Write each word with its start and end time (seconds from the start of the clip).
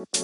Kembali 0.00 0.16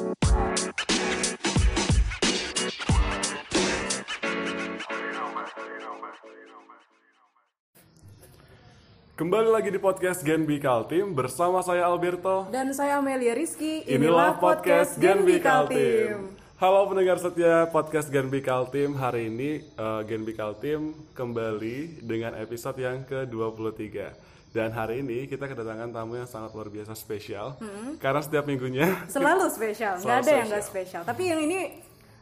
lagi 9.52 9.68
di 9.68 9.76
podcast 9.76 10.24
Genbi 10.24 10.56
Kaltim 10.64 11.12
bersama 11.12 11.60
saya 11.60 11.84
Alberto. 11.84 12.48
Dan 12.48 12.72
saya 12.72 13.04
Amelia 13.04 13.36
Rizky. 13.36 13.84
Inilah 13.84 14.40
podcast 14.40 14.96
Genbi 14.96 15.44
Kaltim. 15.44 16.32
Halo 16.56 16.88
pendengar 16.88 17.20
setia 17.20 17.68
podcast 17.68 18.08
Genbi 18.08 18.40
Kaltim. 18.40 18.96
Hari 18.96 19.28
ini 19.28 19.60
uh, 19.76 20.00
Genbi 20.08 20.32
Kaltim 20.32 20.96
kembali 21.12 22.00
dengan 22.00 22.32
episode 22.40 22.80
yang 22.80 23.04
ke-23. 23.04 24.08
Dan 24.56 24.72
hari 24.72 25.04
ini 25.04 25.28
kita 25.28 25.44
kedatangan 25.44 25.92
tamu 25.92 26.16
yang 26.16 26.24
sangat 26.24 26.48
luar 26.50 26.72
biasa 26.72 26.96
spesial. 26.96 27.60
Karena 28.00 28.24
setiap 28.24 28.48
minggunya 28.48 28.88
Selalu 29.04 29.52
spesial, 29.52 30.00
nggak 30.00 30.16
ada 30.16 30.30
yang 30.32 30.48
nggak 30.48 30.64
spesial. 30.64 31.02
spesial. 31.02 31.02
Tapi 31.04 31.22
yang 31.28 31.40
ini 31.44 31.58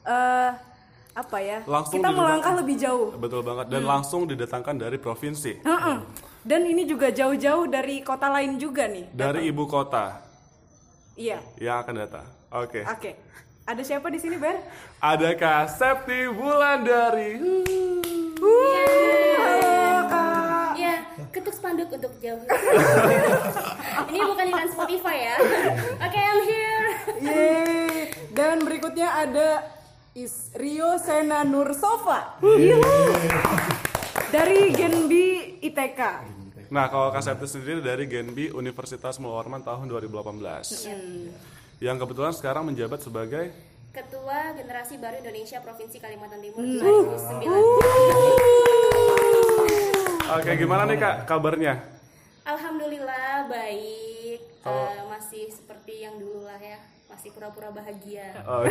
eh 0.03 0.51
apa 1.15 1.39
ya? 1.39 1.63
Langsung 1.63 1.95
kita 1.95 2.11
melangkah 2.11 2.59
lebih 2.59 2.75
jauh. 2.75 3.15
betul 3.15 3.47
banget 3.47 3.71
dan 3.71 3.87
langsung 3.87 4.27
didatangkan 4.27 4.75
dari 4.75 4.99
provinsi, 4.99 5.63
Heeh. 5.63 5.97
Dan 6.43 6.67
ini 6.67 6.83
juga 6.85 7.09
jauh-jauh 7.09 7.71
dari 7.71 8.03
kota 8.03 8.27
lain 8.29 8.59
juga 8.59 8.91
nih. 8.91 9.15
dari 9.15 9.47
ibu 9.47 9.65
kota 9.65 10.19
Iya. 11.15 11.39
yang 11.57 11.87
akan 11.87 11.95
datang. 11.95 12.27
Oke. 12.51 12.83
Oke. 12.83 13.15
Ada 13.65 13.81
siapa 13.81 14.11
di 14.11 14.19
sini, 14.19 14.37
Ber? 14.37 14.59
Ada 14.99 15.39
Kak 15.39 15.71
Septi 15.71 16.27
Wulandari. 16.29 17.39
Kak. 18.35 18.45
Ya, 18.45 19.04
ketuk 21.35 21.51
spanduk 21.51 21.91
untuk 21.91 22.13
jauh. 22.19 22.39
Ini 24.09 24.19
bukan 24.23 24.45
iklan 24.47 24.69
Spotify 24.71 25.17
ya. 25.25 25.35
Oke, 26.07 26.17
I'm 26.17 26.39
here. 26.47 26.85
Yeay. 27.19 27.99
Dan 28.31 28.63
berikutnya 28.63 29.19
ada 29.19 29.49
Is 30.15 30.55
Rio 30.55 30.95
Sena 30.97 31.43
Nur 31.43 31.75
Sofa. 31.75 32.39
Dari 34.31 34.71
Genbi 34.71 35.59
ITK. 35.61 36.01
Nah, 36.71 36.87
kalau 36.87 37.11
Kak 37.11 37.21
Septi 37.21 37.47
sendiri 37.51 37.79
dari 37.79 38.07
Genbi 38.07 38.49
Universitas 38.49 39.19
Mulwarman 39.19 39.61
tahun 39.61 39.87
2018. 39.87 40.87
Yang 41.79 41.97
kebetulan 41.99 42.33
sekarang 42.33 42.63
menjabat 42.65 43.01
sebagai 43.01 43.51
Ketua 43.91 44.55
Generasi 44.55 44.95
Baru 44.99 45.19
Indonesia 45.19 45.59
Provinsi 45.59 45.99
Kalimantan 45.99 46.39
Timur 46.39 46.63
Hmm. 46.63 46.79
2009. 46.83 48.84
Oke, 50.35 50.51
gimana 50.59 50.83
nih 50.91 50.99
Kak 50.99 51.31
kabarnya? 51.31 51.79
Alhamdulillah 52.43 53.47
baik. 53.47 54.43
Eh, 54.67 55.01
masih 55.07 55.47
seperti 55.47 56.03
yang 56.03 56.19
dulu 56.19 56.43
lah 56.43 56.59
ya. 56.59 56.83
Masih 57.07 57.31
pura-pura 57.31 57.71
bahagia. 57.71 58.35
Oh, 58.43 58.67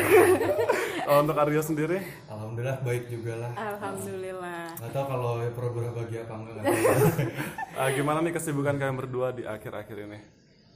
Kalau 1.07 1.19
untuk 1.23 1.39
Aryo 1.39 1.63
sendiri? 1.63 2.03
Alhamdulillah 2.27 2.83
baik 2.83 3.07
juga 3.07 3.47
lah. 3.47 3.51
Alhamdulillah. 3.55 4.75
Gak 4.75 4.91
tau 4.91 5.05
kalau 5.07 5.39
pura-pura 5.55 5.87
bahagia 5.95 6.27
apa 6.27 6.33
enggak. 6.35 6.63
Ah, 7.79 7.89
gimana 7.95 8.19
nih 8.19 8.35
kesibukan 8.35 8.75
kalian 8.75 8.99
berdua 8.99 9.31
di 9.31 9.47
akhir-akhir 9.47 9.97
ini? 10.03 10.19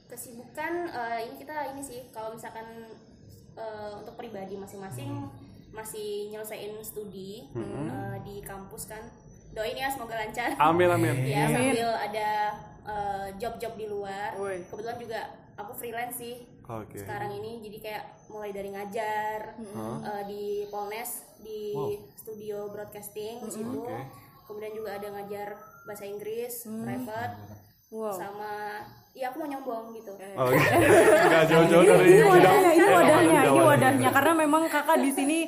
Kesibukan 0.08 0.72
eh, 0.88 1.18
ini 1.28 1.36
kita 1.36 1.68
ini 1.76 1.84
sih 1.84 2.08
kalau 2.16 2.32
misalkan 2.32 2.64
eh, 3.60 3.92
untuk 3.92 4.16
pribadi 4.16 4.56
masing-masing 4.56 5.28
masih 5.68 6.32
nyelesain 6.32 6.72
studi 6.80 7.44
eh, 7.52 8.16
di 8.24 8.40
kampus 8.40 8.88
kan. 8.88 9.04
Doain 9.58 9.74
ya 9.74 9.90
semoga 9.90 10.14
lancar. 10.14 10.54
Amin 10.54 10.86
amin. 10.88 11.16
ya 11.26 11.50
sambil 11.50 11.88
ada 11.90 12.30
eh, 12.86 13.26
job-job 13.36 13.74
di 13.74 13.86
luar. 13.86 14.38
Woi. 14.38 14.62
kebetulan 14.64 14.98
juga 14.98 15.20
aku 15.58 15.72
freelance 15.74 16.16
sih. 16.16 16.36
Oke. 16.68 17.00
sekarang 17.00 17.32
ini 17.32 17.64
jadi 17.64 17.78
kayak 17.80 18.04
mulai 18.28 18.52
dari 18.52 18.68
ngajar 18.68 19.56
eh, 19.56 20.22
di 20.24 20.44
Polnes 20.68 21.24
di 21.40 21.72
studio 22.14 22.68
broadcasting 22.68 23.40
di 23.40 23.50
situ. 23.50 23.82
Oke. 23.82 23.98
kemudian 24.44 24.72
juga 24.72 24.94
ada 24.94 25.08
ngajar 25.10 25.48
bahasa 25.84 26.04
Inggris 26.04 26.64
private 26.64 27.34
Wow. 27.88 28.12
sama 28.12 28.84
ya 29.16 29.32
aku 29.32 29.40
mau 29.40 29.48
nyombong 29.48 29.96
gitu. 29.96 30.12
Oh, 30.36 30.52
Nggak 31.24 31.44
jauh-jauh 31.48 31.84
dari 31.88 32.04
Ini 32.04 32.20
bidang- 32.20 32.28
wadahnya, 32.28 32.70
ini 32.70 32.84
wadahnya, 32.86 33.40
ini 33.48 33.60
wadahnya. 33.64 34.08
Karena 34.12 34.32
memang 34.36 34.62
kakak 34.68 35.00
di 35.00 35.08
sini 35.08 35.38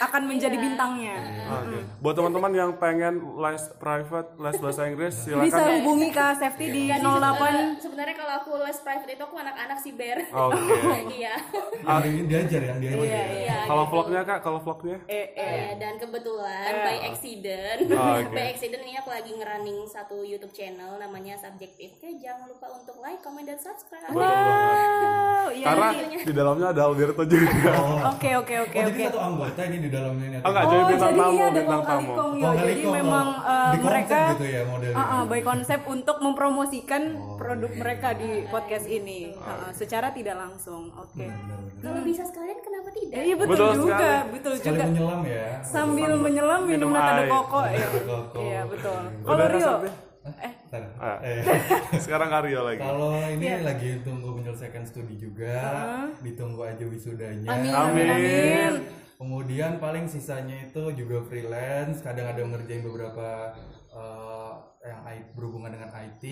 akan 0.00 0.22
menjadi 0.24 0.54
bintangnya. 0.54 1.16
Oke. 1.52 1.78
Buat 1.98 2.14
teman-teman 2.14 2.52
yang 2.52 2.70
pengen 2.74 3.14
les 3.36 3.62
private, 3.76 4.28
les 4.36 4.56
bahasa 4.56 4.82
Inggris, 4.84 5.14
silakan. 5.18 5.44
Bisa 5.44 5.62
hubungi 5.76 6.08
Kak 6.08 6.32
Safety 6.36 6.66
di 6.68 6.82
Nggak 6.86 7.00
sih, 7.00 7.10
08 7.10 7.42
eh, 7.50 7.66
sebenarnya 7.78 8.16
kalau 8.16 8.34
aku 8.36 8.50
les 8.60 8.78
private 8.78 9.10
itu 9.10 9.22
aku 9.22 9.36
anak-anak 9.36 9.78
si 9.78 9.90
bear 9.90 10.18
Oke. 10.26 10.58
iya 11.18 11.34
Yang 11.80 12.04
ini 12.06 12.20
diajar 12.24 12.60
yang 12.64 12.78
diajar. 12.78 13.02
ya. 13.02 13.24
iya 13.36 13.58
Kalau 13.64 13.84
gitu. 13.84 13.92
vlognya 13.92 14.20
Kak, 14.22 14.38
kalau 14.40 14.58
vlognya? 14.58 14.98
eh, 15.04 15.26
eh. 15.30 15.50
Iya, 15.50 15.70
dan 15.76 15.94
kebetulan 15.96 16.70
by 16.80 16.96
accident, 17.06 17.78
Oh, 17.90 18.14
oke. 18.20 18.30
by 18.30 18.44
accident 18.48 18.80
ini 18.80 18.94
aku 18.94 19.10
lagi 19.10 19.30
ngerunning 19.30 19.84
satu 19.84 20.22
YouTube 20.22 20.52
channel 20.52 20.96
namanya 20.96 21.34
Subjektif. 21.36 21.96
Oke, 21.96 22.16
jangan 22.16 22.46
lupa 22.46 22.70
untuk 22.70 22.96
like, 22.98 23.20
comment, 23.20 23.42
dan 23.42 23.56
subscribe. 23.56 24.10
Wow, 24.10 24.22
iya. 24.22 25.29
Karena 25.70 25.88
di 26.20 26.32
dalamnya 26.34 26.66
ada 26.74 26.82
Alberto 26.84 27.22
juga. 27.24 27.72
Oke 28.10 28.30
oke 28.36 28.54
oke 28.60 28.76
Oh, 28.76 28.82
oke. 28.82 28.88
jadi 28.90 29.00
satu 29.08 29.20
anggota 29.20 29.60
ini 29.64 29.78
di 29.80 29.90
dalamnya 29.90 30.26
ini. 30.26 30.36
Oh, 30.40 30.48
enggak, 30.50 30.64
jadi 30.66 30.82
bintang 30.84 31.10
jadi 31.10 31.20
tamu, 31.20 31.32
iya 31.32 31.46
bintang 31.50 31.82
tamu. 31.86 32.12
Jadi 32.40 32.72
kong, 32.82 32.94
memang 32.94 33.26
oh. 33.38 33.52
eh, 33.52 33.72
mereka 33.80 34.20
gitu 34.34 34.46
ya 34.46 34.62
modelnya. 34.66 34.96
Ah, 35.00 35.22
by 35.24 35.40
konsep 35.40 35.80
untuk 35.86 36.16
mempromosikan 36.18 37.02
Oh, 37.10 37.36
produk 37.38 37.70
iya. 37.70 37.80
mereka 37.80 38.08
di 38.14 38.30
podcast 38.50 38.86
ini 38.86 39.32
secara 39.72 40.10
tidak 40.10 40.36
langsung. 40.36 40.90
Oke. 40.94 41.26
Kalau 41.80 42.00
bisa 42.04 42.22
sekalian, 42.28 42.58
kenapa 42.60 42.88
tidak? 42.92 43.14
Iya 43.24 43.34
betul, 43.40 43.52
Betul 43.56 43.70
juga, 43.72 43.96
sekali. 43.96 44.32
betul 44.36 44.54
juga. 44.60 44.84
menyelam 44.84 45.20
ya. 45.24 45.46
Sambil 45.64 46.10
menyelam 46.18 46.60
minum 46.68 46.90
nata 46.92 47.12
de 47.16 47.24
ya. 47.24 47.88
Iya 48.36 48.60
betul. 48.68 49.00
Kalau 49.24 49.44
Rio? 49.48 49.74
Eh. 50.26 50.52
Ah. 51.00 51.18
Eh. 51.24 51.42
Sekarang 52.04 52.30
Aryo 52.30 52.62
lagi. 52.62 52.78
Kalau 52.78 53.10
ini 53.26 53.42
Iya. 53.42 53.66
lagi 53.66 53.90
tunggu 54.06 54.38
menyelesaikan 54.38 54.86
studi 54.86 55.18
juga, 55.18 55.58
ditunggu 56.22 56.62
aja 56.62 56.84
wisudanya. 56.86 57.48
amin, 57.50 57.72
Amin. 57.74 58.06
amin, 58.06 58.08
amin. 58.10 58.74
Kemudian 59.20 59.76
paling 59.76 60.08
sisanya 60.08 60.64
itu 60.64 60.80
juga 60.96 61.20
freelance, 61.26 62.00
kadang 62.00 62.30
ada 62.30 62.40
ngerjain 62.40 62.80
beberapa 62.80 63.52
eh, 63.90 64.49
yang 64.80 65.04
I- 65.04 65.28
berhubungan 65.36 65.76
dengan 65.76 65.92
IT 65.92 66.24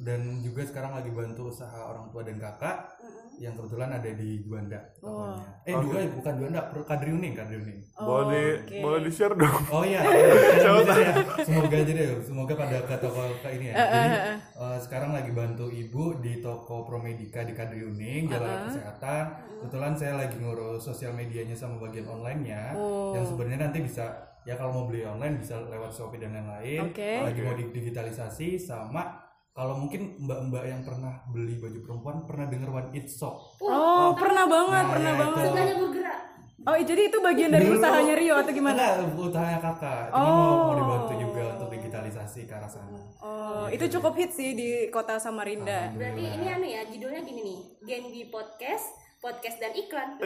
dan 0.00 0.40
juga 0.40 0.64
sekarang 0.64 0.96
lagi 0.96 1.12
bantu 1.12 1.52
usaha 1.52 1.92
orang 1.92 2.08
tua 2.08 2.24
dan 2.24 2.40
kakak 2.40 2.96
yang 3.36 3.52
kebetulan 3.52 3.92
ada 3.92 4.10
di 4.16 4.40
Juanda 4.40 4.80
tokonya. 4.96 5.44
Eh 5.68 5.76
dua 5.76 6.08
bukan 6.08 6.32
Juanda, 6.40 6.60
Kadriuning, 6.72 7.36
Kadriuning. 7.36 7.80
boleh 7.92 8.64
oke. 8.64 8.76
boleh 8.80 9.00
di 9.04 9.12
share 9.12 9.36
dong. 9.36 9.60
Oh 9.68 9.84
iya, 9.84 10.00
semoga 10.64 10.92
aja, 10.96 11.12
semoga 11.44 11.76
aja 11.76 11.92
deh, 11.92 12.08
semoga 12.24 12.52
pada 12.56 12.76
ke 12.88 12.96
toko 12.96 13.20
ke 13.44 13.48
ini 13.60 13.66
ya. 13.72 13.74
Jadi 13.76 14.08
eh, 14.40 14.78
sekarang 14.80 15.12
lagi 15.12 15.30
bantu 15.36 15.68
ibu 15.68 16.16
di 16.24 16.40
toko 16.40 16.88
Promedika 16.88 17.44
di 17.44 17.52
Kadriuning, 17.52 18.32
Jalan 18.32 18.72
Kesehatan. 18.72 19.24
Kebetulan 19.60 19.92
saya 19.92 20.16
lagi 20.16 20.36
ngurus 20.40 20.80
sosial 20.80 21.12
medianya 21.12 21.52
sama 21.52 21.76
bagian 21.76 22.08
online-nya, 22.08 22.72
yang 23.12 23.24
sebenarnya 23.24 23.68
nanti 23.68 23.84
bisa 23.84 24.16
ya 24.46 24.54
kalau 24.54 24.70
mau 24.72 24.84
beli 24.86 25.02
online 25.02 25.36
bisa 25.36 25.58
lewat 25.60 25.90
Shopee 25.90 26.16
dan 26.16 26.32
lain-lain. 26.32 26.86
Oke. 26.86 27.10
Lagi 27.20 27.40
mau 27.40 27.52
digitalisasi 27.52 28.56
sama 28.56 29.18
kalau 29.50 29.74
mungkin 29.76 30.14
mbak-mbak 30.18 30.64
yang 30.64 30.80
pernah 30.80 31.18
beli 31.26 31.56
baju 31.56 31.78
perempuan 31.80 32.16
pernah 32.22 32.46
denger 32.46 32.70
One 32.70 32.90
It 32.92 33.08
Shop. 33.08 33.58
Oh, 33.58 34.14
pernah 34.14 34.44
banget, 34.44 34.80
Nah, 34.80 34.92
pernah 34.92 35.10
ya 35.10 35.18
banget. 35.18 35.36
itu. 35.36 35.48
Sebenarnya 35.48 35.76
bergerak. 35.76 36.20
Oh, 36.58 36.74
jadi 36.74 37.02
itu 37.04 37.18
bagian 37.20 37.50
dari 37.52 37.62
Dulu- 37.64 37.78
usahanya 37.78 38.14
Rio 38.16 38.34
atau 38.34 38.50
gimana? 38.50 38.74
Enggak, 38.98 39.22
usahanya 39.22 39.58
kakak. 39.60 40.02
Cuma 40.08 40.24
mau, 40.24 40.50
mau 40.66 40.74
dibantu 40.74 41.12
juga 41.16 41.42
untuk 41.54 41.68
digitalisasi 41.70 42.40
ke 42.42 42.52
arah 42.52 42.66
sana. 42.66 42.98
Oh, 43.18 43.66
itu 43.66 43.86
cukup 43.88 44.12
hit 44.14 44.30
sih 44.30 44.50
di 44.52 44.68
kota 44.88 45.14
Samarinda. 45.16 45.94
Berarti 45.94 46.22
ini 46.28 46.46
anu 46.48 46.66
ya, 46.66 46.82
judulnya 46.84 47.22
gini 47.22 47.40
nih, 47.40 47.58
Genbi 47.80 48.22
Podcast, 48.26 48.86
podcast 49.18 49.58
dan 49.58 49.72
iklan. 49.74 50.08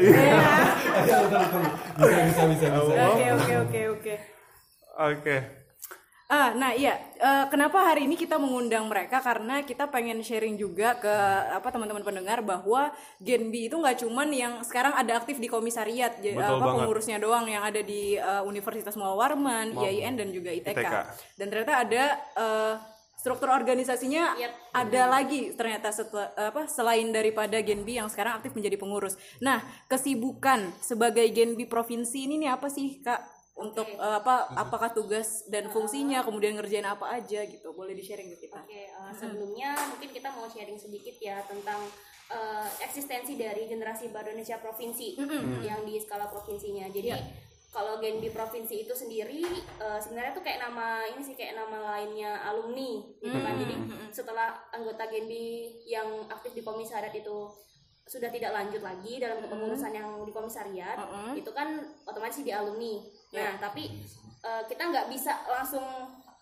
Bisa, 1.01 1.17
bisa, 1.27 2.45
bisa, 2.49 2.67
bisa. 2.71 3.03
Oke, 3.11 3.27
oke, 3.33 3.55
oke, 3.65 3.81
oke. 3.95 4.15
Oke. 5.01 5.37
Ah, 6.31 6.55
nah 6.55 6.71
iya, 6.71 7.11
Eh, 7.21 7.45
kenapa 7.53 7.85
hari 7.85 8.09
ini 8.09 8.17
kita 8.17 8.41
mengundang 8.41 8.89
mereka 8.89 9.21
karena 9.21 9.61
kita 9.61 9.85
pengen 9.93 10.25
sharing 10.25 10.57
juga 10.57 10.97
ke 10.97 11.15
apa 11.53 11.69
teman-teman 11.69 12.01
pendengar 12.01 12.41
bahwa 12.41 12.89
Genbi 13.21 13.69
itu 13.69 13.77
nggak 13.77 14.01
cuman 14.01 14.29
yang 14.33 14.53
sekarang 14.65 14.97
ada 14.97 15.21
aktif 15.21 15.37
di 15.37 15.45
komisariat, 15.45 16.17
Betul 16.17 16.41
apa 16.41 16.57
banget. 16.57 16.81
pengurusnya 16.81 17.19
doang 17.21 17.45
yang 17.45 17.61
ada 17.61 17.85
di 17.85 18.17
eh, 18.17 18.43
Universitas 18.49 18.97
Muhammad 18.97 19.37
Warman, 19.37 19.67
IAIN 19.77 20.17
dan 20.17 20.33
juga 20.33 20.49
ITK. 20.49 20.81
ITK. 20.81 20.95
Dan 21.37 21.47
ternyata 21.53 21.75
ada 21.85 22.05
eh, 22.17 22.75
struktur 23.21 23.53
organisasinya 23.53 24.33
Yap. 24.41 24.53
ada 24.73 25.03
lagi 25.13 25.53
ternyata 25.53 25.93
setel- 25.93 26.33
apa 26.33 26.65
selain 26.65 27.13
daripada 27.13 27.61
Genbi 27.61 28.01
yang 28.01 28.09
sekarang 28.09 28.41
aktif 28.41 28.57
menjadi 28.57 28.81
pengurus. 28.81 29.21
Nah, 29.45 29.61
kesibukan 29.93 30.73
sebagai 30.81 31.29
Genbi 31.29 31.69
provinsi 31.69 32.25
ini 32.25 32.41
nih 32.41 32.57
apa 32.57 32.73
sih, 32.73 33.05
Kak? 33.05 33.21
Untuk 33.61 33.85
eh, 33.85 34.17
apa 34.25 34.49
apakah 34.57 34.97
tugas 34.97 35.45
dan 35.53 35.69
fungsinya, 35.69 36.25
kemudian 36.25 36.57
ngerjain 36.57 36.89
apa 36.89 37.13
aja 37.13 37.45
gitu. 37.45 37.77
Boleh 37.77 37.93
di-sharing 37.93 38.33
ke 38.33 38.49
kita. 38.49 38.65
Oke, 38.65 38.89
eh, 38.89 39.13
sebelumnya 39.13 39.77
mungkin 39.93 40.09
kita 40.17 40.33
mau 40.33 40.49
sharing 40.49 40.81
sedikit 40.81 41.21
ya 41.21 41.45
tentang 41.45 41.85
eh, 42.33 42.69
eksistensi 42.81 43.37
dari 43.37 43.69
generasi 43.69 44.09
baru 44.09 44.33
Indonesia 44.33 44.57
provinsi 44.65 45.21
yang 45.61 45.85
di 45.85 46.01
skala 46.01 46.33
provinsinya. 46.33 46.89
Jadi 46.89 47.13
kalau 47.71 48.03
Genbi 48.03 48.35
provinsi 48.35 48.83
itu 48.83 48.95
sendiri 48.95 49.47
eh, 49.79 49.99
sebenarnya 50.03 50.35
tuh 50.35 50.43
kayak 50.43 50.59
nama 50.59 51.07
ini 51.07 51.23
sih 51.23 51.39
kayak 51.39 51.55
nama 51.55 51.99
lainnya 51.99 52.43
alumni 52.43 52.99
gitu 53.23 53.39
kan. 53.39 53.55
Jadi 53.55 53.75
setelah 54.11 54.59
anggota 54.75 55.07
Genbi 55.07 55.79
yang 55.87 56.27
aktif 56.27 56.51
di 56.55 56.67
komisariat 56.67 57.15
itu 57.15 57.47
sudah 58.11 58.27
tidak 58.27 58.51
lanjut 58.51 58.83
lagi 58.83 59.23
dalam 59.23 59.39
kepengurusan 59.39 59.95
yang 59.95 60.19
di 60.27 60.35
komisariat 60.35 60.99
itu 61.39 61.51
kan 61.55 61.79
otomatis 62.03 62.43
di 62.43 62.51
alumni. 62.51 62.99
Nah, 63.39 63.55
tapi 63.63 63.87
eh, 64.43 64.63
kita 64.67 64.91
nggak 64.91 65.07
bisa 65.07 65.31
langsung 65.47 65.87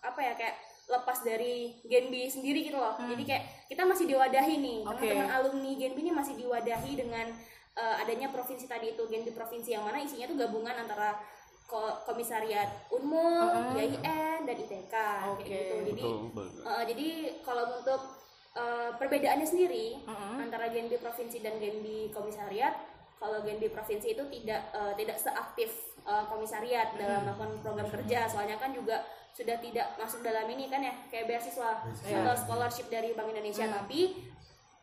apa 0.01 0.19
ya 0.23 0.33
kayak 0.33 0.57
lepas 0.89 1.21
dari 1.21 1.77
Genbi 1.85 2.25
sendiri 2.25 2.65
gitu 2.65 2.81
loh. 2.81 2.97
Jadi 2.97 3.21
kayak 3.21 3.69
kita 3.69 3.85
masih 3.85 4.09
diwadahi 4.09 4.57
nih 4.57 4.79
Oke. 4.81 5.05
teman-teman 5.05 5.29
alumni 5.29 5.71
Genbi 5.77 5.99
ini 6.01 6.09
masih 6.09 6.33
diwadahi 6.33 6.91
dengan 6.97 7.29
eh, 7.75 7.95
adanya 8.01 8.29
provinsi 8.29 8.65
tadi 8.65 8.93
itu 8.93 9.03
Genbi 9.05 9.31
provinsi 9.31 9.73
yang 9.73 9.85
mana 9.85 9.99
isinya 9.99 10.25
tuh 10.25 10.37
gabungan 10.37 10.73
antara 10.73 11.19
ko- 11.63 12.01
komisariat 12.03 12.89
Unmul, 12.89 13.77
IAIN 13.77 14.41
dan 14.43 14.55
ITK 14.57 14.89
kayak 14.89 15.29
Oke. 15.29 15.45
gitu. 15.45 15.75
Jadi 15.93 16.03
Betul, 16.33 16.49
eh, 16.65 16.83
jadi 16.89 17.07
kalau 17.41 17.65
untuk 17.77 18.01
eh, 18.57 18.89
perbedaannya 18.97 19.45
sendiri 19.45 20.01
antara 20.41 20.67
Genbi 20.69 20.97
provinsi 20.97 21.37
dan 21.39 21.61
Genbi 21.61 22.09
komisariat, 22.09 22.73
kalau 23.15 23.45
Genbi 23.45 23.69
provinsi 23.69 24.17
itu 24.17 24.23
tidak 24.31 24.73
eh, 24.73 24.93
tidak 24.97 25.17
seaktif 25.17 25.69
eh, 26.03 26.25
komisariat 26.25 26.97
dalam 26.97 27.21
melakukan 27.23 27.61
program 27.61 27.87
kerja, 27.87 28.25
soalnya 28.25 28.57
kan 28.57 28.73
juga 28.73 29.05
sudah 29.29 29.55
tidak 29.61 29.93
masuk 29.95 30.19
dalam 30.19 30.49
ini 30.49 30.67
kan 30.67 30.81
ya 30.81 30.91
kayak 31.07 31.29
beasiswa 31.29 31.85
atau 31.85 32.33
scholarship 32.35 32.89
dari 32.89 33.13
Bank 33.13 33.29
Indonesia, 33.29 33.69
tapi 33.71 34.17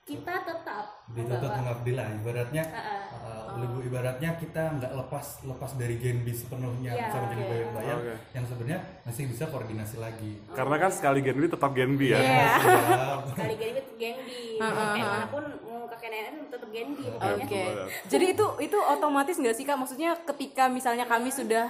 kita 0.06 0.35
tetap 0.47 1.03
tetap 1.11 1.50
mengabdi 1.58 1.93
lah 1.99 2.06
ibaratnya 2.14 2.62
Heeh. 2.62 3.03
uh, 3.26 3.58
ibu 3.58 3.82
ibaratnya 3.82 4.38
kita 4.38 4.79
nggak 4.79 4.93
lepas 4.94 5.43
lepas 5.43 5.75
dari 5.75 5.99
Genbi 5.99 6.31
sepenuhnya 6.31 6.94
Iya, 6.94 7.11
sama 7.11 7.26
jadi 7.35 7.43
oke. 7.43 7.50
bayar-bayar 7.50 7.97
Oke. 7.99 8.14
yang 8.31 8.44
sebenarnya 8.47 8.81
masih 9.03 9.23
bisa 9.26 9.44
koordinasi 9.50 9.97
lagi 9.99 10.38
Karena 10.55 10.76
kan 10.79 10.91
sekali 10.94 11.20
Genbi 11.26 11.47
tetap 11.50 11.75
Genbi 11.75 12.14
ya. 12.14 12.23
Iya. 12.23 12.47
Siap. 12.55 13.20
sekali 13.35 13.55
Genbi 13.58 13.79
tetap 13.82 13.97
Genbi, 13.99 14.41
mana 14.62 15.26
pun 15.26 15.44
mau 15.67 15.91
kakek 15.91 16.09
nenek 16.14 16.55
tetap 16.55 16.70
Genbi 16.70 17.05
pokoknya. 17.11 17.44
Oke. 17.49 17.62
Jadi 18.06 18.25
itu 18.31 18.47
itu 18.62 18.79
otomatis 18.79 19.37
nggak 19.43 19.56
sih 19.59 19.64
kak? 19.67 19.75
Maksudnya 19.75 20.14
ketika 20.23 20.70
misalnya 20.70 21.02
kami 21.11 21.35
sudah 21.35 21.67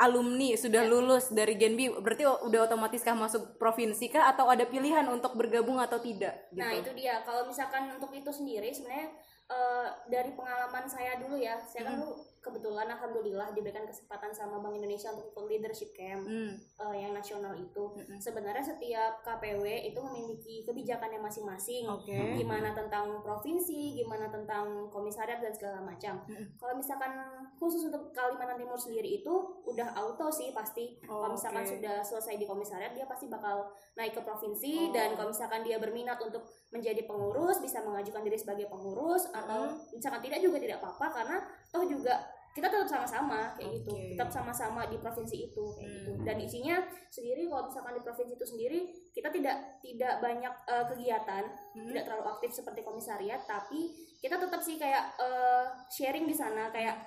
alumni 0.00 0.56
sudah 0.56 0.88
lulus 0.88 1.28
dari 1.28 1.60
Genbi 1.60 1.92
berarti 1.92 2.24
udah 2.24 2.64
otomatis 2.64 3.04
kah 3.04 3.12
masuk 3.12 3.60
provinsi 3.60 4.08
kah 4.08 4.32
atau 4.32 4.48
ada 4.48 4.64
pilihan 4.64 5.04
untuk 5.12 5.36
bergabung 5.36 5.76
atau 5.76 6.00
tidak 6.00 6.48
gitu. 6.56 6.64
Nah 6.64 6.72
itu 6.72 6.90
dia. 6.96 7.20
Kalau 7.20 7.44
misalkan 7.44 7.92
untuk 7.92 8.08
itu 8.16 8.32
sendiri 8.32 8.72
sebenarnya 8.72 9.12
eh, 9.52 9.88
dari 10.08 10.32
pengalaman 10.32 10.88
saya 10.88 11.20
dulu 11.20 11.36
ya, 11.36 11.60
saya 11.68 11.92
kan 11.92 12.00
dulu 12.00 12.16
kebetulan 12.40 12.88
alhamdulillah 12.88 13.52
diberikan 13.52 13.84
kesempatan 13.84 14.32
sama 14.32 14.58
Bank 14.58 14.72
Indonesia 14.74 15.12
untuk 15.12 15.28
ikut 15.30 15.44
leadership 15.46 15.92
camp 15.92 16.24
Hmm. 16.24 16.56
eh, 16.56 16.96
yang 17.04 17.12
nasional 17.12 17.52
itu. 17.54 17.92
Sebenarnya 18.16 18.64
setiap 18.64 19.20
KPW 19.20 19.64
itu 19.86 20.00
memiliki 20.00 20.64
kebijakannya 20.64 21.20
masing-masing. 21.20 21.84
Oke. 21.84 22.16
Gimana 22.40 22.72
tentang 22.72 23.20
provinsi, 23.20 23.96
gimana 23.96 24.32
tentang 24.32 24.88
komisariat 24.88 25.38
dan 25.38 25.52
segala 25.52 25.84
macam. 25.84 26.24
Kalau 26.56 26.74
misalkan 26.74 27.12
khusus 27.60 27.84
untuk 27.84 28.08
Kalimantan 28.10 28.56
Timur 28.56 28.80
sendiri 28.80 29.20
itu 29.20 29.32
udah 29.68 29.92
auto 29.92 30.32
sih 30.32 30.56
pasti. 30.56 30.96
Oh, 31.04 31.20
kalau 31.20 31.36
misalkan 31.36 31.64
oke. 31.64 31.72
sudah 31.76 32.00
selesai 32.00 32.40
di 32.40 32.48
komisariat 32.48 32.96
dia 32.96 33.04
pasti 33.04 33.28
bakal 33.28 33.68
naik 33.94 34.16
ke 34.16 34.22
provinsi 34.24 34.88
dan 34.96 35.12
kalau 35.12 35.28
misalkan 35.28 35.60
dia 35.60 35.76
berminat 35.76 36.16
untuk 36.18 36.40
menjadi 36.72 37.04
pengurus 37.04 37.60
bisa 37.60 37.84
mengajukan 37.84 38.24
diri 38.24 38.38
sebagai 38.38 38.70
pengurus 38.70 39.28
atau 39.28 39.68
misalkan 39.92 40.22
tidak 40.24 40.40
juga 40.40 40.56
tidak 40.56 40.78
apa-apa 40.80 41.06
karena 41.12 41.36
toh 41.70 41.86
juga 41.86 42.18
kita 42.50 42.66
tetap 42.66 42.88
sama-sama 42.90 43.54
kayak 43.54 43.70
gitu. 43.78 43.94
Oke. 43.94 44.18
tetap 44.18 44.30
sama-sama 44.34 44.82
di 44.90 44.98
provinsi 44.98 45.36
itu 45.50 45.64
kayak 45.78 45.90
gitu. 46.02 46.12
Dan 46.26 46.36
isinya 46.42 46.76
sendiri 47.06 47.46
kalau 47.46 47.70
misalkan 47.70 47.94
di 47.94 48.02
provinsi 48.02 48.32
itu 48.34 48.46
sendiri 48.46 48.80
kita 49.14 49.30
tidak 49.30 49.56
tidak 49.78 50.18
banyak 50.18 50.54
eh, 50.66 50.84
kegiatan 50.90 51.44
tidak 51.78 52.02
terlalu 52.10 52.24
aktif 52.34 52.50
seperti 52.50 52.82
komisariat 52.82 53.46
tapi 53.46 53.94
kita 54.18 54.34
tetap 54.36 54.60
sih 54.66 54.82
kayak 54.82 55.14
eh, 55.22 55.66
sharing 55.94 56.26
di 56.26 56.34
sana. 56.34 56.74
Kayak 56.74 56.98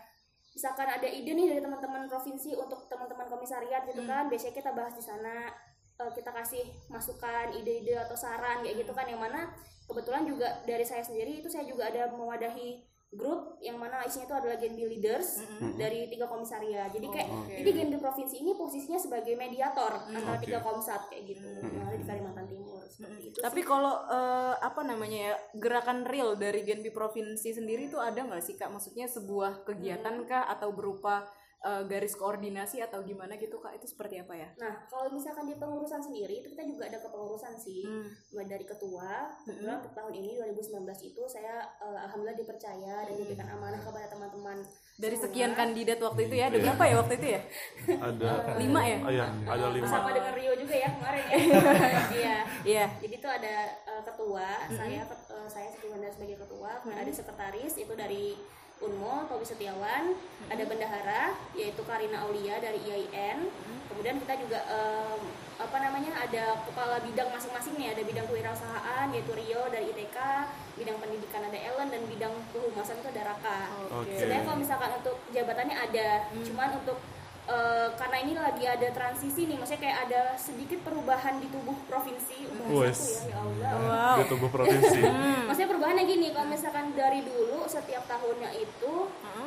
misalkan 0.56 0.88
ada 0.88 1.08
ide 1.12 1.36
nih 1.36 1.48
dari 1.52 1.62
teman-teman 1.62 2.08
provinsi 2.08 2.56
untuk 2.56 2.88
teman-teman 2.88 3.28
komisariat 3.28 3.84
gitu 3.90 4.06
kan 4.06 4.30
biasanya 4.32 4.54
kita 4.56 4.72
bahas 4.72 4.96
di 4.96 5.04
sana 5.04 5.52
eh, 6.00 6.12
kita 6.16 6.32
kasih 6.32 6.64
masukan 6.88 7.52
ide-ide 7.52 8.00
atau 8.00 8.16
saran 8.16 8.64
kayak 8.64 8.88
gitu 8.88 8.96
kan. 8.96 9.12
Yang 9.12 9.28
mana 9.28 9.52
kebetulan 9.92 10.24
juga 10.24 10.64
dari 10.64 10.88
saya 10.88 11.04
sendiri 11.04 11.44
itu 11.44 11.52
saya 11.52 11.68
juga 11.68 11.92
ada 11.92 12.16
mewadahi 12.16 12.93
grup 13.14 13.58
yang 13.62 13.78
mana 13.80 14.04
isinya 14.06 14.26
itu 14.30 14.36
adalah 14.36 14.58
Genbi 14.58 14.84
leaders 14.90 15.42
dari 15.80 16.10
tiga 16.10 16.26
komisariat. 16.28 16.90
Jadi 16.92 17.08
kayak 17.10 17.30
jadi 17.62 17.70
Genbi 17.72 17.98
provinsi 18.02 18.36
ini 18.42 18.52
posisinya 18.58 19.00
sebagai 19.00 19.34
mediator 19.38 19.92
antara 20.10 20.38
tiga 20.42 20.60
komsat 20.60 21.08
kayak 21.10 21.24
gitu 21.38 21.48
yang 21.62 21.86
ada 21.86 21.98
di 21.98 22.06
Kalimantan 22.06 22.46
Timur 22.50 22.82
seperti 22.86 23.34
itu 23.34 23.38
Tapi 23.42 23.62
kalau 23.66 24.06
eh, 24.06 24.56
apa 24.62 24.82
namanya 24.86 25.34
ya 25.34 25.36
gerakan 25.58 26.06
real 26.06 26.36
dari 26.38 26.62
Genbi 26.66 26.90
provinsi 26.94 27.54
sendiri 27.54 27.90
itu 27.90 27.98
ada 27.98 28.22
nggak 28.22 28.44
sih 28.44 28.58
kak? 28.58 28.70
Maksudnya 28.70 29.10
sebuah 29.10 29.66
kegiatan 29.66 30.26
kah 30.26 30.50
atau 30.50 30.74
berupa 30.74 31.26
eh, 31.64 31.84
garis 31.86 32.14
koordinasi 32.14 32.78
atau 32.80 33.00
gimana 33.02 33.34
gitu 33.36 33.58
kak? 33.58 33.74
Itu 33.74 33.88
seperti 33.88 34.20
apa 34.20 34.34
ya? 34.34 34.52
Nah, 34.58 34.84
kalau 34.86 35.08
misalkan 35.10 35.48
di 35.48 35.56
pengurusan 35.56 36.00
sendiri 36.00 36.40
itu 36.40 36.48
kita 36.50 36.64
juga 36.64 36.86
ada 36.86 37.00
kepengurusan 37.00 37.56
sih. 37.56 37.82
Hmm. 37.82 38.08
Mulai 38.30 38.48
dari 38.50 38.66
ketua, 38.66 39.12
kebetulan 39.42 39.80
untuk 39.80 39.94
tahun 39.94 40.14
ini 40.14 40.30
2019 40.38 40.84
itu 41.06 41.22
saya 41.26 41.54
eh, 41.80 41.98
alhamdulillah 42.00 42.36
dipercaya 42.36 42.96
dan 43.02 43.14
diberikan 43.14 43.48
amanah 43.50 43.80
kepada 43.80 44.08
teman-teman. 44.08 44.60
Dari 44.94 45.18
semua. 45.18 45.26
sekian 45.26 45.52
kandidat 45.54 45.98
waktu 45.98 46.22
itu 46.24 46.36
ya, 46.36 46.46
ada 46.48 46.58
berapa 46.60 46.84
ya 46.86 46.96
waktu 47.02 47.14
itu 47.18 47.28
ya? 47.32 47.42
Ada 47.98 48.30
Lima 48.62 48.82
ya? 48.84 48.98
Oh 49.02 49.10
iya, 49.10 49.26
ada 49.44 49.66
lima. 49.72 49.88
sama 49.90 50.14
dengan 50.14 50.34
Rio 50.34 50.54
juga 50.54 50.76
ya 50.76 50.90
kemarin 50.92 51.24
ya. 51.24 51.38
Iya. 52.14 52.36
Iya. 52.64 52.86
Jadi 53.02 53.16
itu 53.18 53.26
ada 53.28 53.56
eh, 53.84 54.02
ketua, 54.06 54.48
saya 54.70 55.02
ket- 55.04 55.30
eh, 55.32 55.48
saya 55.50 55.68
sebagai 55.74 56.14
sebagai 56.14 56.38
ketua, 56.46 56.70
kemudian 56.78 57.02
ada 57.02 57.10
sekretaris 57.12 57.74
itu 57.74 57.94
dari 57.98 58.38
Unmo, 58.84 59.24
Tobi 59.32 59.46
Setiawan, 59.48 60.12
ada 60.52 60.64
bendahara 60.68 61.34
yaitu 61.56 61.82
Karina 61.88 62.28
Aulia 62.28 62.60
dari 62.60 62.80
IAIN. 62.84 63.48
Kemudian 63.88 64.20
kita 64.20 64.34
juga 64.40 64.60
em, 64.68 65.22
apa 65.56 65.78
namanya 65.80 66.12
ada 66.20 66.60
kepala 66.68 67.00
bidang 67.00 67.30
masing-masing 67.32 67.80
nih, 67.80 67.96
ada 67.96 68.02
bidang 68.04 68.26
kewirausahaan 68.28 69.08
yaitu 69.16 69.32
Rio 69.32 69.64
dari 69.72 69.88
ITK, 69.96 70.18
bidang 70.76 70.98
pendidikan 71.00 71.48
ada 71.48 71.60
Ellen 71.60 71.90
dan 71.94 72.02
bidang 72.10 72.34
kehumasan 72.52 73.00
itu 73.00 73.10
ada 73.14 73.24
Raka. 73.32 73.60
Oke. 74.04 74.18
Sebenarnya 74.20 74.44
kalau 74.44 74.60
misalkan 74.60 74.92
untuk 75.00 75.16
jabatannya 75.32 75.76
ada, 75.78 76.08
cuman 76.34 76.70
untuk 76.84 76.98
eh, 77.46 77.88
karena 77.94 78.18
ini 78.20 78.34
lagi 78.34 78.64
ada 78.64 78.88
transisi 78.90 79.46
nih, 79.46 79.56
maksudnya 79.56 79.82
kayak 79.82 80.00
ada 80.06 80.22
sedikit 80.36 80.80
perubahan 80.82 81.38
di 81.38 81.48
tubuh 81.48 81.76
provinsi. 81.86 82.38
Satu 82.46 82.80
ya, 82.80 82.92
ya 83.28 83.38
Allah. 83.38 83.72
Wow. 83.76 84.16
Di 84.16 84.26
tubuh 84.28 84.50
provinsi. 84.50 85.00
Maksudnya 85.44 85.70
perubahannya 85.70 86.04
gini, 86.06 86.28
kalau 86.32 86.48
misalkan 86.48 86.86
dari 86.94 87.20
dulu 87.22 87.66
setiap 87.66 88.04
tahunnya 88.06 88.56
itu 88.56 88.94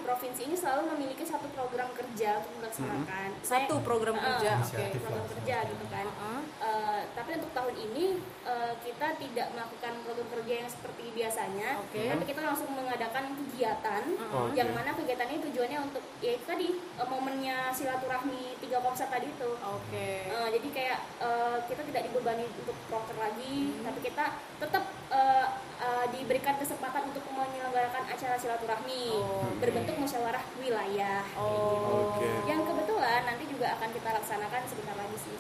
provinsi 0.03 0.41
ini 0.45 0.55
selalu 0.55 0.93
memiliki 0.93 1.25
satu 1.25 1.49
program 1.51 1.89
kerja 1.93 2.39
untuk 2.39 2.53
melaksanakan. 2.61 3.29
Satu 3.41 3.75
program 3.81 4.15
Eh, 4.15 4.23
kerja. 4.23 4.53
eh, 4.55 4.91
Oke. 4.93 5.01
program 5.01 5.27
kerja 5.29 5.57
gitu 5.67 5.85
kan. 5.89 6.07
Heeh. 6.07 6.41
Eh, 6.59 7.01
tapi 7.11 7.31
untuk 7.35 7.51
tahun 7.53 7.75
ini 7.75 8.05
eh, 8.45 8.73
kita 8.81 9.07
tidak 9.17 9.47
melakukan 9.51 9.93
program 10.03 10.29
kerja 10.31 10.55
yang 10.61 10.71
seperti 10.71 11.05
biasanya, 11.11 11.71
Oke. 11.81 12.03
tapi 12.07 12.23
kita 12.25 12.41
langsung 12.41 12.71
mengadakan 12.71 13.25
kegiatan 13.37 14.03
Oke. 14.31 14.55
yang 14.55 14.71
mana 14.71 14.93
kegiatan 14.93 15.27
ini 15.27 15.41
tujuannya 15.43 15.79
untuk 15.83 16.05
ya 16.21 16.33
itu 16.33 16.45
tadi 16.45 16.69
eh, 16.71 17.09
momennya 17.09 17.73
silaturahmi 17.87 18.59
tiga 18.59 18.83
komsat 18.83 19.07
tadi 19.15 19.31
itu. 19.31 19.51
Oke. 19.63 20.27
Eh, 20.27 20.49
jadi 20.59 20.69
kayak 20.75 20.99
eh, 21.23 21.59
kita 21.71 21.83
tidak 21.87 22.03
dibebani 22.11 22.43
untuk 22.51 22.75
proker 22.91 23.15
lagi, 23.15 23.79
tapi 23.87 23.99
kita 24.03 24.25
tetap 24.59 24.85
eh, 25.15 25.47
eh, 25.79 26.07
diberikan 26.11 26.59
kesempatan 26.59 27.07
untuk 27.15 27.23
menyelenggarakan 27.31 28.11
acara 28.11 28.35
silaturahmi 28.35 29.23
berbentuk 29.63 29.95
musyawarah 30.03 30.43
wilayah. 30.59 31.23
kayak 31.23 31.63
gitu. 31.63 31.95
Oke. 32.11 32.29
Yang 32.51 32.61
kebetulan 32.75 33.21
nanti 33.23 33.45
juga 33.47 33.67
akan 33.79 33.89
kita 33.95 34.09
laksanakan 34.19 34.63
sebentar 34.67 34.97
lagi 34.99 35.19
sih. 35.23 35.39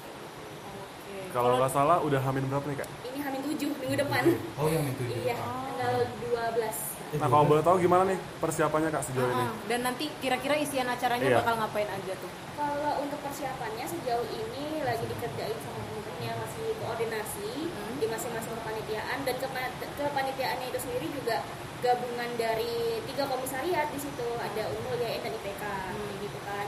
Kalau 1.35 1.59
nggak 1.59 1.73
salah 1.75 1.99
udah 2.07 2.21
hamin 2.23 2.47
berapa 2.47 2.65
nih 2.71 2.79
kak? 2.81 2.89
Ini 3.13 3.19
Hamin 3.21 3.43
7 3.45 3.69
minggu 3.83 3.97
depan. 3.99 4.23
oh 4.57 4.69
yang 4.71 4.85
itu 4.89 5.03
juga. 5.05 5.21
iya, 5.21 5.37
tanggal 5.37 5.95
12. 6.23 6.96
Nah 7.09 7.29
kalau 7.29 7.47
boleh 7.47 7.63
tahu 7.63 7.79
gimana 7.79 8.03
nih 8.05 8.19
persiapannya 8.37 8.91
kak 8.91 9.05
sejauh 9.05 9.31
ini? 9.31 9.45
Ah, 9.45 9.51
Dan 9.65 9.81
nanti 9.83 10.11
kira-kira 10.19 10.55
isian 10.57 10.85
acaranya 10.87 11.23
Iya. 11.25 11.39
bakal 11.39 11.55
ngapain 11.57 11.87
aja 11.87 12.13
tuh? 12.17 12.31
Kalau 12.53 12.93
untuk 12.99 13.23
persiapannya 13.23 13.87
sejauh 13.87 14.27
ini 14.27 14.83
lagi 14.83 15.07
dikerjain 15.07 15.55
sama 15.57 15.79
temen-temennya 15.79 16.33
masih 16.37 16.67
koordinasi 16.77 17.51
di 17.97 18.07
masing-masing 18.07 18.55
kepanitiaan 18.55 19.19
dan 19.23 19.37
kepa- 19.39 19.75
kepanitiaannya 19.97 20.67
itu 20.67 20.79
sendiri 20.79 21.07
juga 21.09 21.47
gabungan 21.79 22.31
dari 22.35 22.75
tiga 23.07 23.25
komisariat 23.25 23.87
di 23.87 24.01
situ 24.01 24.27
ada 24.35 24.63
Unmul, 24.67 24.99
YN 24.99 25.21
dan 25.21 25.33
IPK 25.33 25.63
kayak 25.63 26.17
gitu 26.19 26.39
kan. 26.43 26.67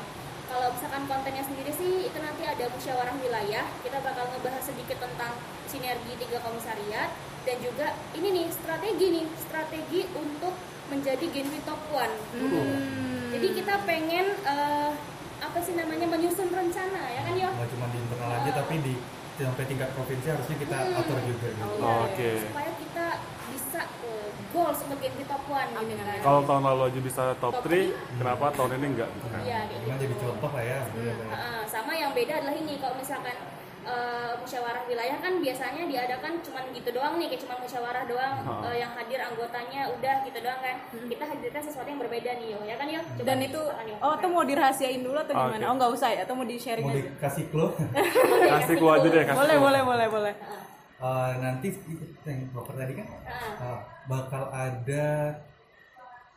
kalau 0.48 0.68
misalkan 0.70 1.04
kontennya 1.04 1.44
sendiri 1.44 1.68
sih 1.70 1.92
itu 2.04 2.18
nanti 2.18 2.40
ada 2.42 2.64
musyawarah 2.68 3.12
wilayah 3.16 3.68
kita 3.80 4.00
bakal 4.00 4.24
ngebahas 4.26 4.64
sedikit 4.64 4.96
tentang 4.96 5.36
sinergi 5.66 6.16
tiga 6.16 6.40
komisariat 6.40 7.12
dan 7.48 7.58
juga 7.58 7.86
ini 8.12 8.28
nih 8.30 8.46
strategi 8.52 9.06
nih 9.10 9.24
strategi 9.40 10.00
untuk 10.12 10.52
menjadi 10.88 11.26
Genbi 11.26 11.58
Top 11.64 11.80
One 11.90 12.12
Hmm. 12.30 13.32
jadi 13.32 13.48
kita 13.54 13.74
pengen 13.84 14.36
eh, 14.36 14.90
apa 15.38 15.58
sih 15.58 15.72
namanya 15.72 16.04
menyusun 16.04 16.50
rencana 16.50 17.02
ya 17.08 17.20
kan 17.24 17.32
yo 17.32 17.48
nggak 17.48 17.68
cuma 17.72 17.86
di 17.88 17.98
internal 17.98 18.30
aja 18.36 18.50
tapi 18.52 18.74
di 18.80 18.94
sampai 19.38 19.64
tingkat 19.64 19.88
provinsi 19.94 20.26
harusnya 20.28 20.56
kita 20.58 20.76
atur 20.98 21.18
juga 21.22 21.46
gitu. 21.48 21.78
Oke. 21.78 22.30
supaya 22.42 22.70
kita 22.74 23.06
bisa 23.48 23.80
eh, 24.04 24.28
goals 24.50 24.78
untuk 24.84 24.98
Genbi 24.98 25.24
Top 25.24 25.44
One 25.48 25.70
gitu 25.86 26.02
kan 26.02 26.18
Kalau 26.20 26.40
tahun 26.44 26.62
lalu 26.66 26.82
aja 26.84 27.00
bisa 27.00 27.24
top 27.38 27.52
Top 27.54 27.64
3, 27.64 28.18
kenapa 28.18 28.44
tahun 28.52 28.70
ini 28.76 28.86
enggak? 28.92 29.10
Iya, 29.40 29.58
gitu. 29.70 29.88
jadi 29.88 30.14
contoh 30.18 30.50
lah 30.52 30.64
ya. 30.64 30.80
Heeh, 30.84 31.60
sama 31.64 31.92
yang 31.94 32.12
beda 32.12 32.32
adalah 32.34 32.56
ini 32.56 32.76
kalau 32.76 32.96
misalkan 32.98 33.36
eh, 33.88 34.32
musyawarah 34.38 34.84
wilayah 34.84 35.16
kan 35.16 35.32
biasanya 35.38 35.82
diadakan 35.84 36.32
cuman 36.38 36.64
gitu 36.70 36.88
doang 36.90 37.16
nih 37.16 37.26
kayak 37.26 37.42
cuman 37.42 37.58
musyawarah 37.58 38.04
doang 38.04 38.34
eh, 38.62 38.76
yang 38.78 38.92
hadir 38.92 39.16
anggotanya 39.18 39.88
udah 39.90 40.14
gitu 40.22 40.38
doang 40.38 40.60
kan 40.60 40.76
kita 40.92 41.24
hadirkan 41.24 41.62
sesuatu 41.62 41.88
yang 41.88 41.98
berbeda 41.98 42.30
nih 42.34 42.48
yo 42.52 42.60
ya 42.62 42.76
kan 42.76 42.86
yo 42.86 43.00
Coba 43.00 43.24
Dan 43.24 43.38
itu 43.40 43.60
yo. 43.60 43.94
oh 43.98 44.14
tuh 44.14 44.28
mau 44.28 44.44
dirahasiain 44.44 45.00
dulu 45.00 45.16
atau 45.16 45.32
gimana? 45.32 45.64
Oh 45.64 45.74
nggak 45.74 45.90
usah 45.90 46.08
ya? 46.10 46.20
Atau 46.22 46.34
mau 46.34 46.44
di 46.44 46.56
sharing 46.56 46.84
Mau 46.84 46.92
aja? 46.92 47.00
dikasih 47.08 47.44
clue 47.48 47.72
Kasih 48.52 48.74
ku 48.76 48.86
aja 48.86 49.06
deh, 49.06 49.22
kasih 49.24 49.38
Boleh 49.38 49.56
boleh 49.56 49.80
boleh 49.82 50.06
boleh. 50.08 50.34
Eh, 50.98 51.30
nanti 51.38 51.68
yang 52.22 52.50
proper 52.50 52.74
tadi 52.74 52.92
kan 52.92 53.06
Heeh. 53.06 53.54
eh, 53.62 53.78
bakal 54.04 54.50
ada 54.50 55.06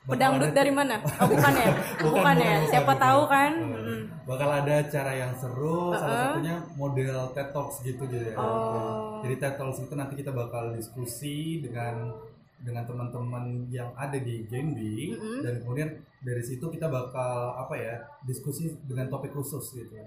Pedangdut 0.02 0.52
dari 0.52 0.72
mana? 0.74 0.98
Oh 1.22 1.28
bukan 1.30 1.54
ya? 1.54 1.70
Bukan, 2.02 2.36
ya? 2.36 2.58
bukan, 2.58 2.70
Siapa 2.74 2.90
bukan. 2.90 3.00
tahu 3.00 3.22
kan? 3.30 3.52
Mm-mm. 3.54 4.00
bakal 4.22 4.48
ada 4.48 4.74
acara 4.80 5.12
yang 5.12 5.34
seru 5.36 5.92
salah 5.92 6.32
satunya 6.32 6.56
model 6.74 7.18
TED 7.34 7.50
Talks 7.52 7.84
gitu 7.84 8.06
gitu 8.08 8.32
ya 8.32 8.36
Oh. 8.38 9.20
jadi 9.20 9.36
TED 9.38 9.56
Talks 9.58 9.82
itu 9.82 9.94
nanti 9.94 10.14
kita 10.16 10.32
bakal 10.32 10.72
diskusi 10.72 11.60
dengan 11.60 12.16
dengan 12.62 12.86
teman-teman 12.86 13.66
yang 13.68 13.90
ada 13.98 14.16
di 14.16 14.46
Genbi 14.46 15.18
dan 15.42 15.60
kemudian 15.60 15.90
dari 16.22 16.40
situ 16.40 16.62
kita 16.64 16.86
bakal 16.86 17.58
apa 17.58 17.74
ya 17.74 17.96
diskusi 18.22 18.70
dengan 18.86 19.10
topik 19.10 19.34
khusus 19.34 19.74
gitu 19.74 19.90
Dan 19.92 20.06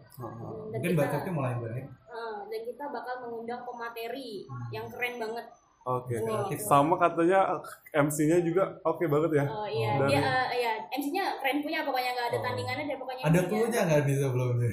mungkin 0.73 0.95
bakatnya 0.95 1.33
mulai 1.35 1.55
baik 1.59 1.85
Eh, 2.07 2.39
dan 2.47 2.61
kita 2.63 2.85
bakal 2.89 3.27
mengundang 3.27 3.67
pemateri 3.67 4.47
yang 4.71 4.87
keren 4.87 5.19
banget 5.19 5.47
Oke. 5.85 6.17
Wow. 6.19 6.49
Sama 6.57 6.97
katanya 6.97 7.61
MC-nya 7.93 8.41
juga 8.41 8.65
oke 8.83 9.05
banget 9.05 9.37
ya. 9.37 9.45
Oh 9.47 9.69
iya, 9.69 10.01
Dari- 10.01 10.11
dia 10.11 10.21
eh, 10.21 10.47
iya, 10.57 10.73
MC-nya 10.91 11.25
keren 11.37 11.61
punya 11.61 11.85
pokoknya 11.85 12.11
nggak 12.11 12.27
ada 12.27 12.39
tandingannya 12.41 12.85
deh 12.87 12.97
pokoknya. 12.97 13.23
ada 13.23 13.41
clue-nya 13.43 13.81
nggak 13.85 14.03
di 14.03 14.15
sebelumnya 14.15 14.69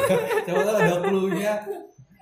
coba 0.46 0.60
tahu 0.62 0.76
ada 0.78 0.94
clue-nya 1.00 1.54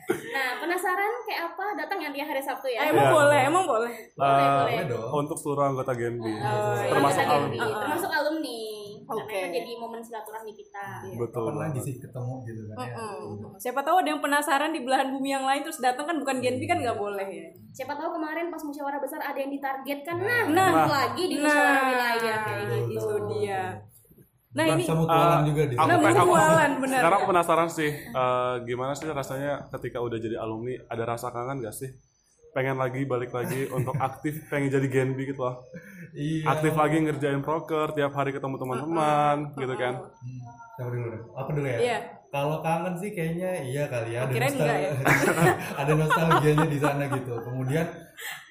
Nah, 0.02 0.58
penasaran 0.58 1.12
kayak 1.24 1.42
apa? 1.46 1.64
Datang 1.78 1.96
yang 1.96 2.10
di 2.10 2.18
hari 2.18 2.42
Sabtu 2.42 2.66
ya. 2.66 2.84
Eh, 2.84 2.90
emang 2.90 3.06
Iya. 3.06 3.14
boleh, 3.14 3.40
emang 3.46 3.64
boleh. 3.64 3.92
Boleh, 4.12 4.26
Eh, 4.26 4.50
boleh. 4.50 4.64
boleh 4.66 4.84
dong 4.90 5.10
Untuk 5.16 5.36
seluruh 5.38 5.64
anggota 5.64 5.92
Genbi. 5.94 6.26
Oh, 6.26 6.36
iya. 6.74 6.90
Termasuk 6.90 7.22
Kita 7.22 7.32
alumni. 7.32 7.58
Termasuk 7.78 8.10
alumni. 8.10 8.58
Oke. 9.04 9.26
Karena 9.28 9.44
itu 9.44 9.56
jadi 9.56 9.70
momen 9.76 10.00
silaturahmi 10.00 10.52
kita. 10.52 10.84
Betul. 11.14 11.44
kapan 11.44 11.56
lagi 11.60 11.78
sih 11.80 11.94
ketemu 11.96 12.34
gitu 12.42 12.60
kan 12.66 12.76
ya 12.78 12.94
Mm-mm. 12.94 13.54
Siapa 13.56 13.80
tahu 13.80 13.96
ada 13.98 14.08
yang 14.08 14.20
penasaran 14.20 14.70
di 14.70 14.80
belahan 14.80 15.08
bumi 15.10 15.28
yang 15.30 15.44
lain 15.44 15.60
terus 15.60 15.78
datang 15.78 16.04
kan 16.04 16.16
bukan 16.16 16.36
Genbi 16.38 16.64
kan 16.64 16.78
nggak 16.78 16.94
boleh 16.94 17.26
ya. 17.26 17.48
Siapa 17.72 17.94
tahu 17.94 18.14
kemarin 18.14 18.46
pas 18.48 18.60
musyawarah 18.60 18.98
besar 18.98 19.20
ada 19.20 19.36
yang 19.36 19.50
ditargetkan. 19.50 20.16
Nah, 20.16 20.42
Nah. 20.46 20.68
nah. 20.72 20.86
lagi 20.86 21.24
di 21.24 21.36
musyawarah 21.36 21.82
wilayah 21.86 22.36
kayak 22.42 22.62
Nah, 22.62 22.78
gitu. 22.80 22.92
itu 22.92 23.14
dia. 23.32 23.62
Nah 24.52 24.64
ini 24.68 24.84
mutualan 24.84 25.32
Ah, 25.32 25.42
juga 25.42 25.62
di 25.64 25.74
Aku, 25.74 25.88
Nah, 25.88 25.96
aku 25.96 26.28
mutualan, 26.28 26.70
benar. 26.76 26.98
sekarang 27.00 27.16
aku 27.16 27.26
penasaran 27.26 27.68
sih, 27.72 27.88
eh, 27.88 28.54
gimana 28.62 28.92
sih 28.92 29.08
rasanya 29.08 29.64
ketika 29.70 29.96
udah 29.96 30.18
jadi 30.20 30.36
alumni, 30.36 30.76
ada 30.86 31.04
rasa 31.08 31.32
kangen 31.32 31.64
gak 31.64 31.72
sih? 31.72 31.88
Pengen 32.52 32.76
lagi 32.76 33.02
balik 33.02 33.32
lagi 33.32 33.64
untuk 33.76 33.96
aktif, 33.96 34.44
pengen 34.46 34.68
jadi 34.70 34.86
Genbi 34.86 35.26
gitu 35.26 35.40
loh. 35.40 35.64
iya 36.12 36.44
Aktif 36.46 36.72
lagi 36.72 37.00
ngerjain 37.00 37.40
proker, 37.40 37.92
tiap 37.92 38.12
hari 38.12 38.30
ketemu 38.30 38.56
teman-teman, 38.56 39.56
gitu 39.56 39.74
kan? 39.74 39.94
Hmm, 40.12 40.40
Siapa 40.72 40.88
dulu 40.88 41.06
deh? 41.08 41.22
Apa 41.32 41.50
dulu 41.50 41.66
ya? 41.66 41.78
Iya. 41.78 41.98
Kalau 42.28 42.56
kangen 42.60 42.94
sih 42.96 43.10
kayaknya 43.10 43.50
iya 43.62 43.84
kali 43.86 44.16
ya. 44.16 44.24
Ada 44.24 44.32
enggak 44.48 44.78
ya? 44.78 44.90
ada 45.84 45.92
nostalgianya 45.94 46.64
di 46.66 46.78
sana 46.78 47.04
gitu. 47.06 47.34
Kemudian 47.38 47.84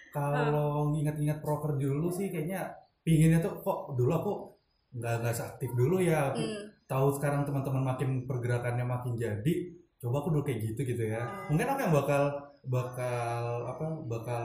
kalau 0.10 0.94
ingat-ingat 0.94 1.42
proker 1.42 1.78
dulu 1.78 2.10
sih 2.10 2.30
kayaknya 2.30 2.78
pinginnya 3.02 3.42
tuh 3.42 3.58
kok 3.58 3.96
dulu 3.96 4.12
aku 4.14 4.32
nggak 4.94 5.26
nggak 5.26 5.34
seaktif 5.34 5.74
dulu 5.74 5.98
ya. 5.98 6.30
Aku 6.30 6.38
Hmm. 6.38 6.70
tahu 6.86 7.08
sekarang 7.16 7.42
teman-teman 7.42 7.82
makin 7.88 8.10
pergerakannya 8.26 8.86
makin 8.86 9.18
jadi. 9.18 9.54
Coba 9.98 10.20
aku 10.20 10.30
dulu 10.30 10.44
kayak 10.44 10.62
gitu 10.62 10.82
gitu 10.84 11.04
ya. 11.08 11.26
Mungkin 11.50 11.66
aku 11.66 11.80
yang 11.80 11.94
bakal 11.96 12.24
bakal 12.66 13.66
apa 13.66 13.86
bakal 14.06 14.42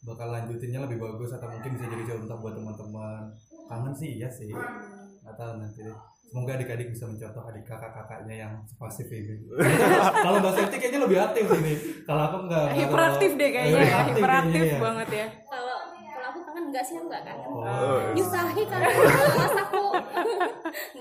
bakal 0.00 0.28
lanjutinnya 0.32 0.80
lebih 0.88 0.98
bagus 0.98 1.36
atau 1.36 1.46
mungkin 1.52 1.76
bisa 1.76 1.86
jadi 1.86 2.04
contoh 2.16 2.36
buat 2.40 2.54
teman-teman. 2.56 3.22
Kangen 3.68 3.94
sih 3.94 4.18
iya 4.18 4.28
sih. 4.32 4.50
Nggak 4.50 5.34
tahu 5.36 5.52
nanti 5.60 5.84
deh. 5.84 5.96
Semoga 6.30 6.54
adik-adik 6.54 6.94
bisa 6.94 7.10
mencontoh 7.10 7.42
adik 7.42 7.66
kakak-kakaknya 7.66 8.46
yang 8.46 8.54
pasif 8.78 9.10
ini. 9.10 9.34
Kalau 10.24 10.38
Mbak 10.38 10.52
Septi 10.54 10.76
kayaknya 10.78 11.00
lebih 11.02 11.18
aktif 11.18 11.42
ini. 11.58 11.74
Kalau 12.06 12.22
aku 12.30 12.36
nggak. 12.46 12.66
nggak 12.70 12.78
hiperaktif 12.78 13.30
deh 13.34 13.50
kayaknya 13.50 13.74
ya, 13.74 13.82
Hiperaktif 13.82 14.14
hiperaktif 14.14 14.60
kayaknya 14.62 14.78
ya. 14.78 14.78
banget 14.78 15.08
ya. 15.10 15.26
Kalau 15.50 15.76
kalau 15.90 16.26
aku 16.30 16.40
kangen 16.46 16.64
enggak 16.70 16.84
sih 16.86 16.96
enggak 17.02 17.22
kangen. 17.26 17.48
Oh. 17.50 17.98
Nyusahi 18.14 18.62
kan 18.70 18.80
mas 18.86 19.54
aku. 19.58 19.84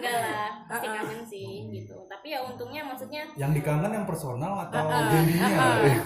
enggak 0.01 0.15
lah, 0.17 0.49
pasti 0.65 0.87
kangen 0.89 1.21
sih 1.29 1.49
gitu. 1.77 1.97
Tapi 2.19 2.27
ya 2.29 2.43
untungnya 2.43 2.83
maksudnya 2.83 3.23
Yang 3.33 3.51
dikangen 3.57 3.91
yang 3.93 4.03
personal 4.03 4.59
atau 4.59 4.83
Ah, 4.83 5.07
gendinya? 5.07 5.47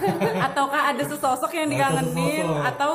Ataukah 0.46 0.82
ada 0.88 1.02
sesosok 1.02 1.50
yang 1.52 1.66
Atau 1.66 1.74
dikangenin 1.74 2.46
sesosok. 2.46 2.70
atau 2.70 2.92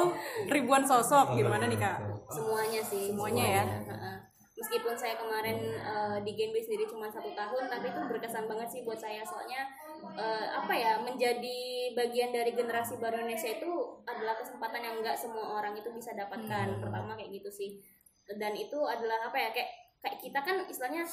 ribuan 0.48 0.84
sosok 0.84 1.28
gimana 1.36 1.68
nih 1.68 1.76
kak? 1.78 2.00
semuanya 2.28 2.80
sih 2.80 3.12
Semuanya 3.12 3.44
ya? 3.44 3.64
Heeh. 3.66 4.16
meskipun 4.54 4.92
saya 4.94 5.16
kemarin 5.16 5.56
eh, 5.66 6.18
di 6.22 6.32
Genbi 6.34 6.60
sendiri 6.60 6.84
cuma 6.86 7.08
satu 7.08 7.28
tahun 7.30 7.64
tapi 7.66 7.90
itu 7.90 8.00
berkesan 8.06 8.44
banget 8.46 8.68
sih 8.70 8.82
buat 8.84 8.96
saya 8.96 9.20
soalnya 9.22 9.68
eh, 10.14 10.46
apa 10.54 10.72
ya 10.72 11.00
menjadi 11.00 11.60
bagian 11.92 12.30
dari 12.30 12.52
generasi 12.52 12.96
baru 12.98 13.20
Indonesia 13.20 13.50
itu 13.50 13.72
adalah 14.04 14.36
kesempatan 14.36 14.80
yang 14.80 14.96
nggak 14.98 15.16
semua 15.16 15.58
orang 15.58 15.74
itu 15.74 15.88
bisa 15.90 16.12
dapatkan 16.14 16.76
pertama 16.78 17.16
kayak 17.16 17.32
gitu 17.34 17.50
sih 17.50 17.70
dan 18.30 18.52
itu 18.54 18.78
adalah 18.78 19.20
apa 19.26 19.38
ya 19.38 19.50
kayak 19.50 19.72
kayak 20.00 20.18
kita 20.22 20.40
kan 20.40 20.56
istilahnya 20.62 21.04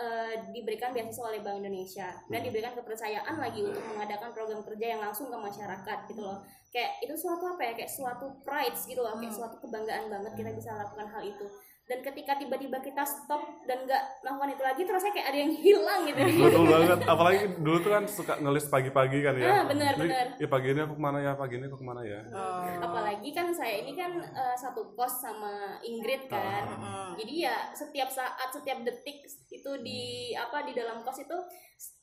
eh, 0.00 0.34
diberikan 0.56 0.96
beasiswa 0.96 1.28
oleh 1.28 1.44
Bank 1.44 1.60
Indonesia 1.60 2.08
dan 2.32 2.40
diberikan 2.40 2.72
kepercayaan 2.72 3.36
lagi 3.36 3.60
untuk 3.60 3.84
mengadakan 3.92 4.32
program 4.32 4.64
kerja 4.64 4.96
yang 4.96 5.00
langsung 5.04 5.28
ke 5.28 5.36
masyarakat 5.36 5.98
gitu 6.08 6.22
loh. 6.24 6.40
Kayak 6.72 7.04
itu 7.04 7.14
suatu 7.20 7.44
apa 7.52 7.62
ya? 7.68 7.72
Kayak 7.76 7.92
suatu 7.92 8.26
pride 8.40 8.78
gitu 8.88 9.00
loh 9.04 9.14
kayak 9.20 9.34
suatu 9.34 9.60
kebanggaan 9.60 10.08
banget 10.08 10.32
kita 10.34 10.50
bisa 10.56 10.70
lakukan 10.74 11.06
hal 11.12 11.22
itu 11.22 11.46
dan 11.90 11.98
ketika 12.06 12.38
tiba-tiba 12.38 12.78
kita 12.78 13.02
stop 13.02 13.42
dan 13.66 13.82
nggak 13.82 14.02
melakukan 14.22 14.50
itu 14.54 14.62
lagi 14.62 14.82
terus 14.86 15.02
kayak 15.10 15.26
ada 15.26 15.38
yang 15.42 15.50
hilang 15.50 16.00
gitu 16.06 16.20
Betul 16.46 16.64
banget. 16.70 16.98
Apalagi 17.02 17.40
dulu 17.58 17.76
tuh 17.82 17.90
kan 17.90 18.04
suka 18.06 18.38
ngelis 18.38 18.70
pagi-pagi 18.70 19.18
kan 19.26 19.34
ya. 19.34 19.50
Ah, 19.50 19.62
benar, 19.66 19.92
Jadi, 19.98 20.06
benar. 20.06 20.26
Ya 20.38 20.46
pagi 20.46 20.68
ini 20.70 20.80
aku 20.86 20.94
ke 20.94 21.02
mana 21.02 21.18
ya, 21.18 21.32
pagi 21.34 21.54
ini 21.58 21.66
aku 21.66 21.78
ke 21.82 21.86
mana 21.86 22.02
ya. 22.06 22.20
Oh. 22.30 22.62
apalagi 22.78 23.30
kan 23.34 23.50
saya 23.50 23.82
ini 23.82 23.98
kan 23.98 24.12
eh, 24.22 24.56
satu 24.56 24.94
kos 24.94 25.24
sama 25.24 25.80
Ingrid 25.82 26.30
kan 26.30 26.64
jadi 27.18 27.34
ya 27.50 27.56
setiap 27.72 28.12
saat 28.12 28.48
setiap 28.52 28.84
detik 28.86 29.24
itu 29.50 29.70
di 29.82 30.32
apa 30.36 30.62
di 30.68 30.72
dalam 30.76 31.02
kos 31.02 31.24
itu 31.24 31.38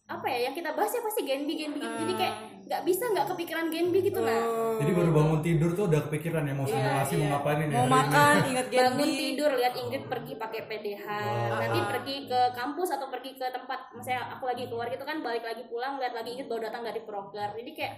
apa 0.07 0.23
ya 0.23 0.47
yang 0.47 0.55
kita 0.55 0.71
bahas 0.71 0.87
ya 0.89 1.03
pasti 1.03 1.27
Genbi 1.27 1.53
Genbi 1.53 1.77
gitu. 1.77 1.95
Jadi 1.99 2.13
kayak 2.15 2.35
nggak 2.63 2.81
bisa 2.83 3.03
nggak 3.11 3.27
kepikiran 3.27 3.65
Genbi 3.67 3.99
gitu 4.01 4.19
nah 4.19 4.43
Jadi 4.79 4.91
baru 4.91 5.11
bangun 5.11 5.39
tidur 5.39 5.69
tuh 5.71 5.87
udah 5.87 6.01
kepikiran 6.07 6.43
ya 6.43 6.53
mau 6.53 6.63
simulasi 6.63 7.13
mau 7.15 7.27
ngapain 7.35 7.59
ini 7.61 7.71
Mau 7.71 7.83
ini. 7.83 7.91
makan 7.91 8.35
ingat 8.45 8.67
bangun 8.67 8.99
Genbi. 8.99 9.19
tidur 9.19 9.51
lihat 9.55 9.73
Ingrid 9.75 10.03
pergi 10.07 10.33
pakai 10.35 10.61
PDH 10.63 11.05
nanti 11.53 11.79
pergi 11.81 12.15
ke 12.25 12.39
kampus 12.51 12.89
atau 12.91 13.07
pergi 13.07 13.31
ke 13.35 13.47
tempat 13.47 13.79
misalnya 13.91 14.35
aku 14.35 14.43
lagi 14.47 14.63
keluar 14.65 14.87
gitu 14.87 15.03
kan 15.03 15.19
balik 15.19 15.43
lagi 15.43 15.63
pulang 15.67 15.95
lihat 15.95 16.11
lagi 16.11 16.29
Ingrid 16.35 16.47
baru 16.47 16.61
datang 16.67 16.83
dari 16.83 17.01
proker 17.03 17.49
jadi 17.55 17.71
kayak 17.71 17.93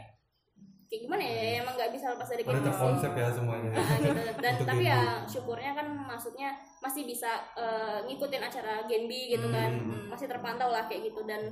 kayak 0.89 1.01
gimana 1.05 1.21
ya 1.21 1.35
emang 1.61 1.73
nggak 1.73 1.91
bisa 1.93 2.05
lepas 2.09 2.25
dari 2.27 2.41
Genbi 2.41 2.59
sih. 2.59 2.67
terkonsep 2.67 3.11
ya 3.13 3.27
semuanya. 3.29 3.69
Nah, 3.71 3.97
gitu. 3.99 4.21
dan 4.35 4.51
Untuk 4.51 4.65
tapi 4.65 4.81
Genbi. 4.81 4.89
ya 4.89 4.99
syukurnya 5.23 5.71
kan 5.71 5.87
maksudnya 5.87 6.49
masih 6.79 7.03
bisa 7.05 7.29
eh, 7.53 7.99
ngikutin 8.03 8.41
acara 8.41 8.73
Genbi 8.83 9.21
gitu 9.29 9.47
kan 9.47 9.69
masih 10.07 10.25
terpantau 10.25 10.67
lah 10.67 10.83
kayak 10.83 11.07
gitu 11.07 11.21
dan 11.23 11.45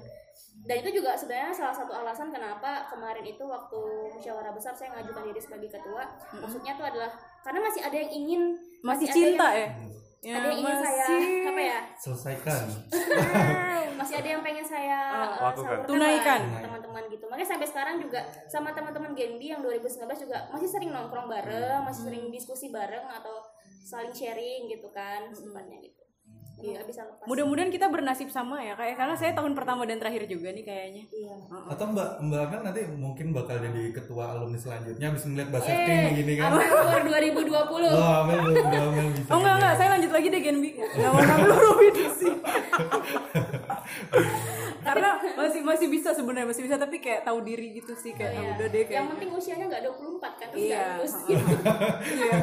dan 0.60 0.76
itu 0.80 0.90
juga 0.92 1.14
sebenarnya 1.14 1.50
salah 1.52 1.72
satu 1.72 1.94
alasan 1.94 2.30
kenapa 2.30 2.86
kemarin 2.88 3.22
itu 3.24 3.44
waktu 3.44 3.78
musyawarah 4.12 4.50
besar 4.52 4.74
saya 4.74 4.90
ngajukan 4.92 5.24
diri 5.28 5.38
sebagai 5.40 5.70
ketua 5.72 6.04
maksudnya 6.36 6.74
tuh 6.74 6.86
adalah 6.88 7.10
karena 7.40 7.60
masih 7.62 7.82
ada 7.84 7.94
yang 7.96 8.10
ingin 8.12 8.42
Masih 8.80 9.06
ada 9.06 9.14
cinta 9.14 9.48
yang- 9.48 9.56
ya? 9.56 9.70
Ya, 10.20 10.34
ada 10.34 10.48
yang 10.48 10.60
ingin 10.60 10.78
saya 10.80 11.06
apa 11.46 11.62
ya 11.64 11.80
Selesaikan. 11.96 12.64
masih 14.00 14.16
ada 14.16 14.30
yang 14.30 14.42
pengen 14.42 14.66
saya 14.66 14.98
lakukan. 15.16 15.54
salurkan 15.56 15.86
Tunaikan. 15.86 16.42
Teman-teman 16.98 17.14
gitu 17.14 17.26
makanya 17.30 17.50
sampai 17.54 17.68
sekarang 17.68 17.96
juga 18.02 18.20
sama 18.50 18.74
teman-teman 18.74 19.14
Genbi 19.14 19.54
yang 19.54 19.62
2019 19.62 20.02
juga 20.20 20.50
masih 20.50 20.66
sering 20.68 20.90
nongkrong 20.90 21.30
bareng 21.30 21.86
masih 21.86 22.04
sering 22.04 22.24
diskusi 22.28 22.74
bareng 22.74 23.06
atau 23.12 23.46
saling 23.86 24.12
sharing 24.12 24.66
gitu 24.68 24.90
kan 24.90 25.30
sifatnya 25.32 25.78
gitu 25.80 26.02
iya 26.58 26.82
bisa 26.82 27.06
lepas 27.06 27.22
Mudah-mudahan 27.24 27.70
kita 27.70 27.86
bernasib 27.86 28.34
sama 28.34 28.58
ya 28.60 28.74
kayak 28.74 28.98
karena 28.98 29.14
saya 29.14 29.30
tahun 29.32 29.54
pertama 29.54 29.86
dan 29.86 30.02
terakhir 30.02 30.26
juga 30.26 30.50
nih 30.50 30.66
kayaknya. 30.66 31.04
iya 31.08 31.38
Atau 31.70 31.94
Mbak 31.94 32.10
Mbak 32.18 32.42
Amel 32.42 32.62
nanti 32.66 32.82
mungkin 32.90 33.30
bakal 33.30 33.62
jadi 33.62 33.94
ketua 33.94 34.34
alumni 34.34 34.58
selanjutnya 34.58 35.06
habis 35.06 35.22
ngeliat 35.24 35.54
Mbak 35.54 35.62
Eh, 35.62 35.68
Safety 35.70 35.94
gini 36.18 36.34
kan. 36.34 36.50
Amel 36.50 36.66
Award 36.66 37.06
2020 37.06 37.94
Wah, 37.94 38.26
Amel 38.26 38.38
Mbak 38.58 38.74
Amel 38.74 39.08
bisa. 39.14 39.30
Oh 39.30 39.38
enggak 39.38 39.56
enggak, 39.56 39.74
saya 39.78 39.90
lanjut 39.94 40.10
lagi 40.10 40.28
deh 40.28 40.42
Genbi. 40.42 40.70
Enggak 40.74 41.12
mau 41.12 41.22
ngambil 41.22 41.52
provinsi. 41.54 42.30
Karena 44.88 45.10
masih 45.36 45.62
masih 45.62 45.88
bisa 45.88 46.10
sebenarnya 46.12 46.48
masih 46.48 46.64
bisa 46.64 46.76
tapi 46.76 46.98
kayak 46.98 47.22
tahu 47.22 47.44
diri 47.44 47.76
gitu 47.76 47.92
sih 47.94 48.16
kayak 48.16 48.32
ah, 48.32 48.40
Iya. 48.40 48.50
udah 48.56 48.68
deh 48.68 48.84
kayak. 48.84 48.96
yang 48.96 49.08
penting 49.12 49.30
usianya 49.36 49.66
nggak 49.68 49.82
24 49.84 50.40
kan 50.40 50.48
terus 50.48 50.64
Iya. 50.64 50.82
lulus 50.96 51.14
Iya. 52.08 52.38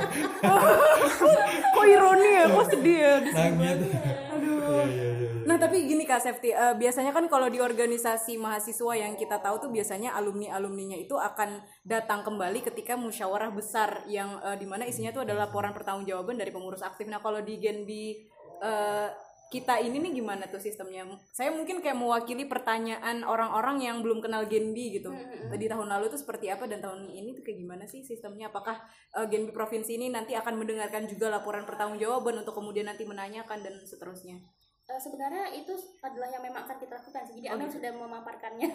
Kok 1.75 1.85
ironi 1.87 2.29
ya, 2.31 2.45
kok 2.49 2.67
sedih 2.71 2.99
ya. 2.99 3.15
Nangis. 3.21 3.79
Iya, 3.81 4.85
iya, 4.85 5.09
iya. 5.11 5.29
Nah 5.45 5.61
tapi 5.61 5.85
gini 5.85 6.05
kak 6.05 6.21
Safety, 6.21 6.51
eh, 6.51 6.73
biasanya 6.73 7.13
kan 7.13 7.29
kalau 7.29 7.53
di 7.53 7.61
organisasi 7.61 8.41
mahasiswa 8.41 8.93
yang 8.97 9.13
kita 9.13 9.37
tahu 9.39 9.61
tuh 9.61 9.71
biasanya 9.71 10.17
alumni 10.17 10.57
alumninya 10.57 10.97
itu 10.97 11.13
akan 11.15 11.61
datang 11.85 12.25
kembali 12.25 12.65
ketika 12.65 12.97
musyawarah 12.97 13.53
besar 13.53 14.09
yang 14.09 14.41
eh, 14.41 14.57
di 14.57 14.65
mana 14.65 14.89
isinya 14.89 15.13
tuh 15.13 15.29
adalah 15.29 15.45
laporan 15.47 15.77
pertanggungjawaban 15.77 16.41
dari 16.41 16.49
pengurus 16.49 16.81
aktif. 16.81 17.05
Nah 17.07 17.21
kalau 17.21 17.45
di 17.45 17.61
Genbi 17.61 18.25
eh, 18.61 19.09
kita 19.55 19.79
ini 19.79 20.03
nih 20.03 20.19
gimana 20.19 20.51
tuh 20.51 20.59
sistemnya? 20.59 21.07
Saya 21.31 21.55
mungkin 21.55 21.79
kayak 21.79 21.95
mewakili 21.95 22.51
pertanyaan 22.51 23.23
orang-orang 23.23 23.79
yang 23.79 24.03
belum 24.03 24.19
kenal 24.19 24.51
Genbi 24.51 24.99
gitu. 24.99 25.15
Di 25.55 25.71
tahun 25.71 25.87
lalu 25.87 26.11
tuh 26.11 26.19
seperti 26.19 26.51
apa 26.51 26.67
dan 26.67 26.83
tahun 26.83 27.07
ini 27.15 27.39
tuh 27.39 27.47
kayak 27.47 27.63
gimana 27.63 27.87
sih 27.87 28.03
sistemnya? 28.03 28.51
Apakah 28.51 28.83
eh, 29.15 29.27
Genbi 29.31 29.55
provinsi 29.55 29.95
ini 29.95 30.11
nanti 30.11 30.35
akan 30.35 30.59
mendengarkan 30.59 31.07
juga 31.07 31.31
laporan 31.31 31.63
pertanggungjawaban 31.63 32.43
untuk 32.43 32.59
kemudian 32.59 32.91
nanti 32.91 33.07
menanyakan 33.07 33.63
dan 33.63 33.79
seterusnya? 33.87 34.43
Eh, 34.85 35.01
sebenarnya 35.01 35.49
itu 35.57 35.73
adalah 36.05 36.29
yang 36.29 36.45
memang 36.45 36.69
akan 36.69 36.77
kita 36.77 36.93
lakukan 37.01 37.25
sih 37.25 37.41
jadi 37.41 37.57
Amel 37.57 37.73
sudah 37.73 37.89
memaparkannya 37.89 38.69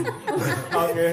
Oke. 0.90 1.06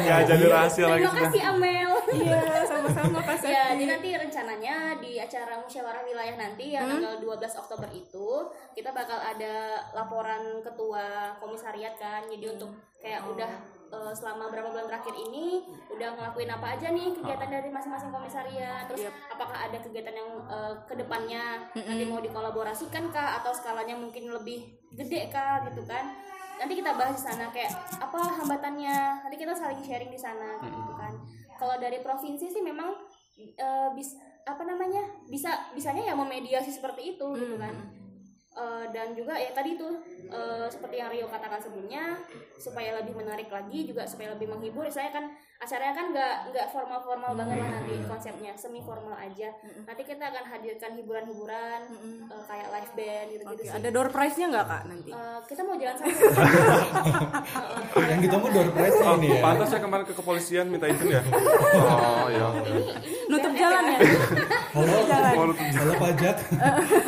Ya 0.00 0.24
jadi 0.24 0.44
rahasia 0.48 0.88
lagi 0.88 1.04
terima 1.04 1.12
sudah. 1.12 1.28
kasih 1.28 1.42
Amel 1.52 1.90
Iya, 2.14 2.62
sama-sama 2.64 3.18
Kak 3.22 3.42
ya 3.44 3.64
jadi 3.74 3.84
nanti 3.90 4.08
rencananya 4.14 4.76
di 5.02 5.18
acara 5.18 5.58
musyawarah 5.58 6.06
wilayah 6.06 6.38
nanti 6.38 6.72
yang 6.72 6.86
tanggal 6.86 7.18
12 7.18 7.60
Oktober 7.60 7.90
itu 7.90 8.28
kita 8.70 8.94
bakal 8.94 9.18
ada 9.18 9.82
laporan 9.90 10.62
ketua 10.62 11.34
komisariat 11.42 11.98
kan. 11.98 12.22
Jadi 12.30 12.54
untuk 12.54 12.70
kayak 13.02 13.26
udah 13.26 13.50
eh, 13.90 14.12
selama 14.14 14.46
berapa 14.46 14.70
bulan 14.70 14.86
terakhir 14.86 15.14
ini 15.26 15.66
udah 15.90 16.14
ngelakuin 16.14 16.50
apa 16.54 16.66
aja 16.78 16.86
nih 16.94 17.10
kegiatan 17.18 17.50
dari 17.50 17.68
masing-masing 17.74 18.14
komisariat. 18.14 18.86
Terus 18.86 19.10
apakah 19.26 19.58
ada 19.58 19.78
kegiatan 19.82 20.14
yang 20.14 20.30
eh, 20.46 20.74
ke 20.86 20.94
depannya 20.94 21.66
nanti 21.74 22.04
mau 22.06 22.22
dikolaborasikan 22.22 23.10
kah? 23.10 23.42
Atau 23.42 23.50
skalanya 23.50 23.98
mungkin 23.98 24.30
lebih 24.30 24.70
gede 24.94 25.34
kah? 25.34 25.66
Gitu 25.66 25.82
kan. 25.82 26.14
Nanti 26.54 26.78
kita 26.78 26.94
bahas 26.94 27.18
di 27.18 27.22
sana 27.26 27.50
kayak 27.50 27.74
apa 27.98 28.18
hambatannya. 28.38 29.26
Nanti 29.26 29.34
kita 29.34 29.50
saling 29.50 29.82
sharing 29.82 30.14
di 30.14 30.20
sana 30.20 30.62
gitu. 30.62 30.93
Kan 30.93 30.93
kalau 31.58 31.76
dari 31.80 32.02
provinsi 32.04 32.46
sih 32.50 32.62
memang 32.62 32.92
eh, 33.38 33.88
bis 33.94 34.18
apa 34.44 34.60
namanya 34.62 35.00
bisa 35.24 35.72
bisanya 35.72 36.12
ya 36.12 36.14
memediasi 36.14 36.68
seperti 36.68 37.16
itu 37.16 37.26
gitu 37.40 37.56
kan 37.56 38.03
Eh, 38.54 38.86
dan 38.94 39.10
juga 39.18 39.34
ya 39.34 39.50
tadi 39.50 39.74
tuh 39.74 39.98
eh, 40.30 40.70
seperti 40.70 41.02
yang 41.02 41.10
Rio 41.10 41.26
katakan 41.26 41.58
sebelumnya 41.58 42.14
supaya 42.54 42.94
lebih 43.02 43.18
menarik 43.18 43.50
lagi 43.50 43.82
juga 43.82 44.06
supaya 44.06 44.30
lebih 44.38 44.46
menghibur 44.46 44.86
saya 44.86 45.10
kan 45.10 45.26
acaranya 45.58 45.90
kan 45.90 46.06
nggak 46.14 46.34
nggak 46.54 46.66
formal 46.70 47.02
formal 47.02 47.34
banget 47.34 47.58
lah 47.58 47.82
nanti 47.82 47.98
konsepnya 48.06 48.54
semi 48.54 48.78
formal 48.78 49.18
aja 49.18 49.50
nanti 49.58 50.06
kita 50.06 50.30
akan 50.30 50.44
hadirkan 50.46 50.94
hiburan-hiburan 50.94 51.80
eh, 52.30 52.42
kayak 52.46 52.68
live 52.70 52.92
band 52.94 53.26
gitu 53.34 53.42
gitu 53.42 53.58
Oke, 53.58 53.66
sih 53.66 53.74
ada 53.74 53.88
door 53.90 54.08
prize-nya 54.14 54.46
nggak 54.46 54.66
Kak 54.70 54.82
nanti? 54.86 55.10
Eh, 55.10 55.38
kita 55.50 55.60
mau 55.66 55.74
jalan 55.74 55.96
sama 55.98 56.14
Yang 58.14 58.20
ditunggu 58.30 58.48
door 58.54 58.68
prize 58.70 58.96
Oh, 59.02 59.18
ini 59.18 59.28
ya. 59.34 59.42
pantas 59.42 59.66
saya 59.66 59.80
kemarin 59.82 60.04
ke 60.06 60.14
kepolisian 60.14 60.66
minta 60.70 60.86
izin 60.86 61.10
ya. 61.10 61.22
Oh 61.74 62.26
ya. 62.30 62.46
Nutup 63.26 63.52
jalan 63.58 63.82
ya? 63.84 63.98
Halo, 64.72 65.52
halo 65.52 65.92
pajak. 65.98 66.36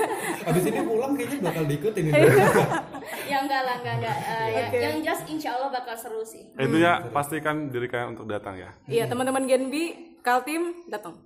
Abis 0.46 0.62
ini 0.64 0.80
pulang 0.80 1.12
kayaknya 1.12 1.38
bakal 1.42 1.64
diikutin 1.64 2.02
ini. 2.04 2.14
ya 3.30 3.36
enggak 3.40 3.62
lah 3.62 3.74
enggak 3.76 3.94
enggak 3.98 4.16
Eh, 4.16 4.46
ya- 4.48 4.64
Oke. 4.64 4.76
yang 4.78 4.97
jelas 5.00 5.21
insya 5.26 5.50
Allah 5.52 5.71
bakal 5.71 5.94
seru 5.94 6.23
sih 6.23 6.47
Intinya 6.54 6.92
pastikan 7.08 7.66
diri 7.66 7.86
kalian 7.86 8.14
untuk 8.14 8.26
datang 8.26 8.54
ya. 8.54 8.71
Iya, 8.86 9.04
teman-teman 9.06 9.42
Genbi, 9.44 9.84
Kaltim 10.21 10.86
datang. 10.86 11.18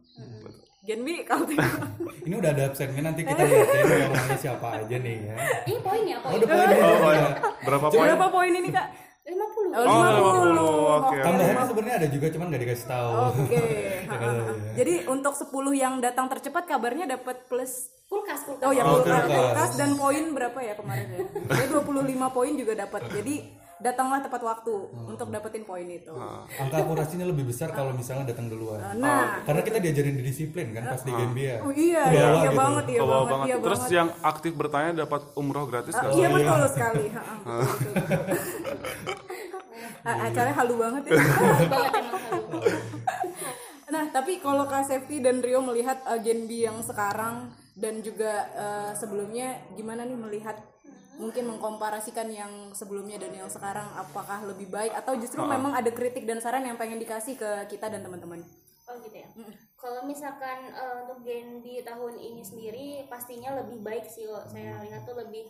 Genbi, 0.81 1.21
Kaltim. 1.23 1.61
Ini 2.27 2.35
udah 2.35 2.51
ada 2.51 2.73
segmen 2.73 3.03
nanti 3.03 3.21
kita 3.23 3.37
lihatin 3.38 3.85
yang 3.87 4.11
orangnya 4.11 4.38
siapa 4.38 4.66
aja 4.75 4.97
nih 4.97 5.16
ya. 5.23 5.35
ini 5.62 5.79
poinnya 5.79 6.16
Oh, 6.18 6.25
poin 6.27 6.37
udah 6.38 6.49
poin 6.51 6.68
Oh, 6.79 6.97
oh, 6.99 7.11
ya. 7.11 7.21
ya. 7.21 7.29
Berapa 7.62 7.87
poin? 7.87 8.01
Berapa 8.03 8.27
poin 8.29 8.53
ini 8.55 8.68
Kak? 8.71 8.87
50 9.71 9.79
Oh, 9.81 9.87
Oh, 9.87 10.03
50. 10.43 10.51
50. 10.51 10.99
Oke. 11.01 11.17
Tambahannya 11.21 11.65
sebenarnya 11.65 11.97
ada 11.97 12.09
juga 12.09 12.27
cuman 12.29 12.47
nggak 12.49 12.63
dikasih 12.63 12.87
tahu. 12.87 13.11
Oke. 13.39 13.65
ha, 14.11 14.17
ha. 14.17 14.31
Jadi 14.75 14.95
untuk 15.07 15.33
10 15.33 15.47
yang 15.75 15.95
datang 15.99 16.27
tercepat 16.27 16.65
kabarnya 16.65 17.07
dapat 17.09 17.47
plus 17.47 17.73
kulkas 18.05 18.43
kulkas 18.43 18.67
Oh 18.67 18.73
ya, 18.73 18.83
Oh, 18.83 18.99
kulkas, 18.99 19.23
kulkas. 19.23 19.31
kulkas 19.31 19.71
dan 19.77 19.91
poin 19.95 20.25
berapa 20.33 20.59
ya 20.59 20.75
kemarin 20.75 21.07
ya? 21.09 21.19
Saya 21.49 21.67
25 21.71 21.95
poin 22.29 22.53
juga 22.53 22.73
dapat. 22.77 23.01
Jadi 23.09 23.35
datanglah 23.81 24.21
tepat 24.21 24.43
waktu 24.43 24.75
untuk 25.09 25.33
dapetin 25.33 25.65
poin 25.65 25.87
itu. 25.87 26.13
Angka 26.53 26.85
akurasinya 26.85 27.25
lebih 27.25 27.49
besar 27.49 27.73
kalau 27.73 27.97
misalnya 27.97 28.29
datang 28.29 28.53
duluan. 28.53 28.77
Nah, 28.95 29.41
Karena 29.41 29.63
kita 29.63 29.79
diajarin 29.79 30.15
di 30.15 30.23
disiplin 30.23 30.69
kan 30.71 30.85
pas 30.87 31.01
di 31.01 31.09
Gambia. 31.09 31.65
oh 31.65 31.73
iya, 31.73 32.03
iya, 32.07 32.25
iya 32.37 32.45
gitu. 32.45 32.61
banget, 32.61 32.85
iya 32.91 33.01
banget, 33.01 33.29
banget. 33.31 33.47
iya 33.47 33.57
Terus 33.57 33.81
banget. 33.81 33.97
yang 33.97 34.09
aktif 34.21 34.53
bertanya 34.53 34.91
dapat 35.01 35.23
umroh 35.33 35.65
gratis 35.65 35.95
nggak? 35.95 36.13
Iya 36.13 36.29
betul 36.29 36.61
sekali. 36.69 37.05
Acaranya 40.05 40.57
halu 40.57 40.75
banget 40.81 41.03
ya. 41.11 41.17
banget 41.73 41.93
emang 42.01 42.23
halu. 42.31 42.59
Nah, 43.91 44.07
tapi 44.15 44.39
kalau 44.39 44.71
Kak 44.71 44.87
Safety 44.87 45.19
dan 45.19 45.43
Rio 45.43 45.59
melihat 45.67 45.99
uh, 46.07 46.15
Gen 46.23 46.47
B 46.47 46.63
yang 46.63 46.79
sekarang 46.79 47.51
dan 47.75 47.99
juga 48.07 48.47
uh, 48.55 48.95
sebelumnya 48.95 49.59
gimana 49.75 50.07
nih 50.07 50.15
melihat 50.15 50.63
mungkin 51.19 51.51
mengkomparasikan 51.53 52.31
yang 52.33 52.73
sebelumnya 52.73 53.21
dan 53.21 53.35
yang 53.35 53.51
sekarang 53.51 53.85
apakah 53.99 54.47
lebih 54.47 54.73
baik 54.73 54.95
atau 54.95 55.19
justru 55.21 55.43
memang 55.45 55.77
ada 55.77 55.93
kritik 55.93 56.25
dan 56.25 56.41
saran 56.41 56.65
yang 56.65 56.79
pengen 56.79 56.97
dikasih 57.03 57.37
ke 57.37 57.51
kita 57.69 57.93
dan 57.93 58.01
teman-teman. 58.01 58.41
Oh 58.89 58.97
gitu 59.05 59.21
ya. 59.21 59.29
Kalau 59.77 60.03
misalkan 60.09 60.73
eh, 60.73 60.95
untuk 61.05 61.21
Gen 61.23 61.61
di 61.61 61.85
tahun 61.85 62.17
ini 62.17 62.43
sendiri 62.43 62.87
pastinya 63.13 63.53
lebih 63.61 63.85
baik 63.85 64.09
sih 64.09 64.25
kok 64.25 64.49
saya 64.49 64.81
lihat 64.81 65.05
tuh 65.05 65.15
lebih 65.21 65.45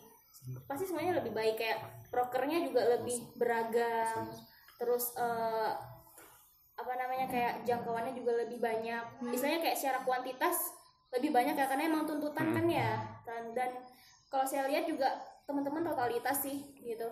pasti 0.65 0.89
semuanya 0.89 1.21
lebih 1.21 1.33
baik 1.37 1.55
kayak 1.59 1.79
prokernya 2.09 2.65
juga 2.65 2.81
lebih 2.97 3.17
beragam. 3.37 4.29
Terus 4.81 5.13
eh, 5.17 5.71
apa 6.81 6.93
namanya 6.97 7.29
kayak 7.29 7.53
jangkauannya 7.63 8.13
juga 8.17 8.41
lebih 8.41 8.57
banyak. 8.57 9.21
Misalnya 9.21 9.61
kayak 9.61 9.77
secara 9.77 9.99
kuantitas 10.01 10.73
lebih 11.11 11.29
banyak 11.35 11.53
ya 11.53 11.65
karena 11.67 11.91
emang 11.91 12.09
tuntutan 12.09 12.49
kan 12.55 12.65
ya. 12.65 12.97
Dan, 13.27 13.53
dan 13.53 13.69
kalau 14.31 14.47
saya 14.47 14.65
lihat 14.65 14.89
juga 14.89 15.11
teman-teman 15.45 15.85
totalitas 15.85 16.41
sih 16.41 16.73
gitu. 16.81 17.09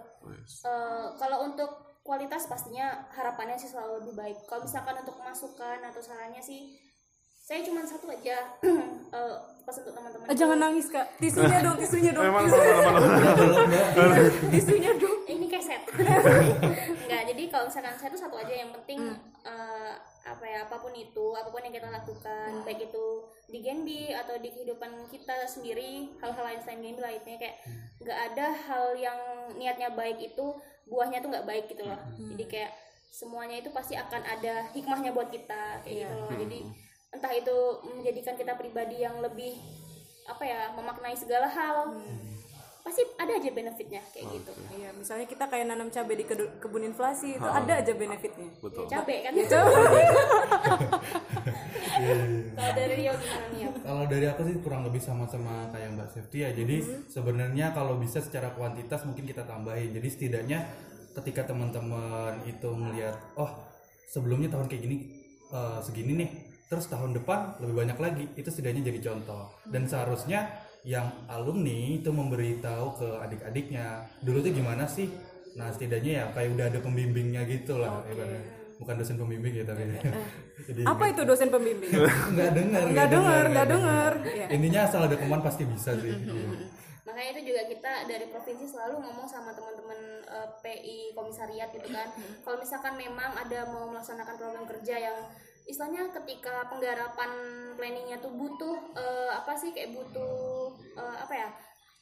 Eh, 0.66 1.08
kalau 1.20 1.46
untuk 1.46 2.02
kualitas 2.02 2.50
pastinya 2.50 3.06
harapannya 3.14 3.60
sih 3.60 3.70
selalu 3.70 4.02
lebih 4.02 4.16
baik. 4.18 4.38
Kalau 4.50 4.66
misalkan 4.66 4.98
untuk 5.06 5.20
masukan 5.22 5.78
atau 5.86 6.02
sarannya 6.02 6.42
sih, 6.42 6.74
saya 7.50 7.66
cuma 7.66 7.82
satu 7.82 8.06
aja. 8.14 8.38
Eh, 9.10 9.38
pas 9.66 9.74
untuk 9.74 9.90
teman-teman. 9.90 10.30
Eh, 10.30 10.38
jangan 10.38 10.58
nangis 10.62 10.86
kak, 10.86 11.02
tisunya 11.18 11.66
dong, 11.66 11.82
tisunya 11.82 12.14
dong, 12.14 12.30
Emang 12.30 12.46
tisu- 12.46 12.62
mana 12.62 14.22
tisunya 14.54 14.92
dong. 14.94 15.18
ini 15.26 15.50
keset. 15.50 15.82
Enggak, 17.10 17.24
jadi 17.26 17.44
kalau 17.50 17.66
misalkan 17.66 17.98
saya 17.98 18.14
tuh 18.14 18.22
satu 18.22 18.38
aja. 18.38 18.54
Yang 18.54 18.78
penting 18.78 19.02
eh, 19.42 19.94
apa 20.30 20.46
ya 20.46 20.70
apa 20.70 20.78
pun 20.78 20.94
itu, 20.94 21.26
apa 21.34 21.50
pun 21.50 21.66
yang 21.66 21.74
kita 21.74 21.90
lakukan, 21.90 22.62
baik 22.62 22.86
itu 22.86 23.06
di 23.50 23.66
Genbi 23.66 24.14
atau 24.14 24.38
di 24.38 24.54
kehidupan 24.54 25.10
kita 25.10 25.50
sendiri, 25.50 26.14
hal-hal 26.22 26.46
lain 26.46 26.62
selain 26.62 26.86
Genbi 26.86 27.02
lainnya 27.02 27.38
kayak 27.42 27.58
nggak 27.98 28.20
ada 28.30 28.46
hal 28.70 28.94
yang 28.94 29.18
niatnya 29.58 29.90
baik 29.98 30.22
itu 30.22 30.54
buahnya 30.86 31.18
tuh 31.26 31.34
nggak 31.34 31.50
baik 31.50 31.66
gitu 31.66 31.82
loh. 31.82 31.98
Jadi 32.14 32.46
kayak 32.46 32.78
semuanya 33.10 33.58
itu 33.58 33.74
pasti 33.74 33.98
akan 33.98 34.22
ada 34.22 34.70
hikmahnya 34.70 35.18
buat 35.18 35.34
kita 35.34 35.82
kayak 35.82 35.98
gitu 36.06 36.14
loh. 36.14 36.30
Jadi 36.38 36.89
entah 37.10 37.34
itu 37.34 37.58
menjadikan 37.90 38.38
kita 38.38 38.54
pribadi 38.54 39.02
yang 39.02 39.18
lebih 39.20 39.58
apa 40.30 40.44
ya 40.46 40.60
memaknai 40.78 41.18
segala 41.18 41.50
hal 41.50 41.98
pasti 42.80 43.04
ada 43.22 43.34
aja 43.38 43.50
benefitnya 43.54 44.02
kayak 44.14 44.26
gitu 44.34 44.52
Iya, 44.74 44.90
misalnya 44.96 45.28
kita 45.28 45.46
kayak 45.52 45.66
nanam 45.68 45.92
cabai 45.92 46.16
di 46.16 46.26
kebun 46.30 46.84
inflasi 46.88 47.36
itu 47.36 47.44
ada 47.46 47.74
aja 47.84 47.94
benefitnya. 47.94 48.50
Betul. 48.64 48.88
capek 48.88 49.28
kan 49.28 49.32
Ya 49.36 49.46
coba. 49.46 49.70
kalau 52.56 52.72
dari 52.74 52.94
Rio 52.96 53.14
gimana 53.20 53.46
nih 53.52 53.60
ya 53.60 53.70
Kalau 53.84 54.04
dari 54.08 54.26
aku 54.32 54.42
sih 54.48 54.56
kurang 54.64 54.82
lebih 54.88 55.02
sama-sama 55.04 55.68
kayak 55.70 56.00
Mbak 56.00 56.10
Safety 56.16 56.38
ya. 56.48 56.50
Jadi 56.56 56.78
sebenarnya 57.12 57.76
kalau 57.76 58.00
bisa 58.00 58.24
secara 58.24 58.56
kuantitas 58.56 59.04
mungkin 59.04 59.28
kita 59.28 59.44
tambahin. 59.44 59.92
Jadi 59.92 60.08
setidaknya 60.10 60.64
ketika 61.20 61.52
teman-teman 61.52 62.42
itu 62.48 62.70
melihat, 62.72 63.20
oh 63.36 63.52
sebelumnya 64.08 64.48
tahun 64.50 64.72
kayak 64.72 64.82
gini 64.88 64.98
eh, 65.52 65.80
segini 65.84 66.14
nih, 66.26 66.30
terus 66.70 66.86
tahun 66.86 67.18
depan 67.18 67.58
lebih 67.60 67.76
banyak 67.82 67.98
lagi, 67.98 68.24
itu 68.38 68.48
setidaknya 68.48 68.94
jadi 68.94 69.00
contoh. 69.10 69.50
Dan 69.66 69.90
seharusnya 69.90 70.46
yang 70.86 71.10
alumni 71.28 71.98
itu 71.98 72.08
memberitahu 72.08 72.86
ke 72.96 73.08
adik-adiknya 73.20 74.06
dulu 74.22 74.40
tuh 74.40 74.54
gimana 74.54 74.86
sih? 74.86 75.10
Nah 75.58 75.74
setidaknya 75.74 76.12
ya 76.14 76.26
kayak 76.32 76.50
udah 76.56 76.66
ada 76.70 76.80
pembimbingnya 76.80 77.42
gitu 77.44 77.82
lah 77.82 78.06
ibaratnya. 78.06 78.62
bukan 78.80 78.96
dosen 78.96 79.20
pembimbing 79.20 79.60
ya 79.60 79.66
tapi. 79.68 79.82
Jadi 80.70 80.82
Apa 80.88 81.04
itu 81.12 81.22
dosen 81.28 81.50
pembimbing? 81.52 81.90
nggak 82.32 82.52
dengar 82.56 82.84
Nggak 82.88 83.08
dengar, 83.12 83.44
nggak 83.50 83.68
dengar. 83.68 84.12
Iya. 84.24 84.46
intinya 84.56 84.80
asal 84.88 85.02
ada 85.04 85.16
kemauan 85.20 85.44
pasti 85.44 85.68
bisa 85.68 85.92
sih. 86.00 86.16
Makanya 87.04 87.30
itu 87.36 87.42
juga 87.52 87.62
kita 87.66 87.92
dari 88.06 88.30
provinsi 88.30 88.70
selalu 88.70 89.02
ngomong 89.04 89.28
sama 89.28 89.52
teman-teman 89.52 90.00
eh, 90.30 90.48
PI 90.62 91.18
komisariat 91.18 91.74
gitu 91.74 91.90
kan. 91.92 92.08
Kalau 92.46 92.56
misalkan 92.62 92.94
memang 92.96 93.34
ada 93.36 93.68
mau 93.68 93.90
melaksanakan 93.90 94.36
program 94.38 94.64
kerja 94.64 94.96
yang 94.96 95.18
istilahnya 95.70 96.10
ketika 96.10 96.66
penggarapan 96.66 97.30
planningnya 97.78 98.18
tuh 98.18 98.34
butuh 98.34 98.76
eh, 98.98 99.30
apa 99.30 99.54
sih 99.54 99.70
kayak 99.70 99.94
butuh 99.94 100.74
eh, 100.98 101.18
apa 101.22 101.34
ya? 101.38 101.50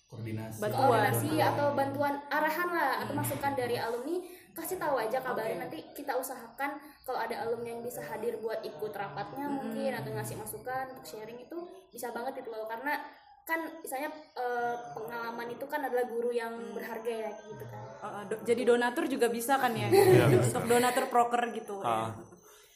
Koordinasi. 0.07 0.63
Bantuan. 0.63 0.87
koordinasi 0.87 1.31
atau 1.35 1.67
bantuan 1.75 2.15
arahan 2.31 2.69
lah 2.71 3.03
atau 3.03 3.11
masukan 3.11 3.51
dari 3.59 3.75
alumni 3.75 4.23
kasih 4.55 4.79
tahu 4.79 4.95
aja 4.95 5.19
kabarin 5.19 5.59
nanti 5.59 5.83
kita 5.91 6.15
usahakan 6.15 6.79
kalau 7.03 7.19
ada 7.19 7.43
alumni 7.43 7.75
yang 7.75 7.83
bisa 7.83 7.99
hadir 8.01 8.39
buat 8.39 8.63
ikut 8.63 8.89
rapatnya 8.95 9.51
mungkin 9.51 9.91
atau 9.91 10.15
ngasih 10.15 10.39
masukan 10.39 10.95
untuk 10.95 11.03
sharing 11.03 11.37
itu 11.37 11.57
bisa 11.91 12.15
banget 12.15 12.39
itu 12.39 12.49
loh. 12.49 12.71
Karena 12.71 13.03
kan 13.43 13.59
misalnya 13.83 14.07
eh, 14.39 14.75
pengalaman 14.95 15.47
itu 15.51 15.67
kan 15.67 15.83
adalah 15.83 16.07
guru 16.07 16.31
yang 16.31 16.55
berharga 16.71 17.27
ya 17.27 17.31
gitu 17.43 17.63
kan. 17.67 17.83
Uh, 17.97 18.23
do- 18.31 18.41
jadi 18.47 18.61
donatur 18.63 19.11
juga 19.11 19.27
bisa 19.27 19.59
kan 19.59 19.75
ya? 19.75 19.91
Untuk 20.31 20.63
donatur 20.71 21.11
proker 21.11 21.51
gitu. 21.51 21.83
Ah, 21.83 22.15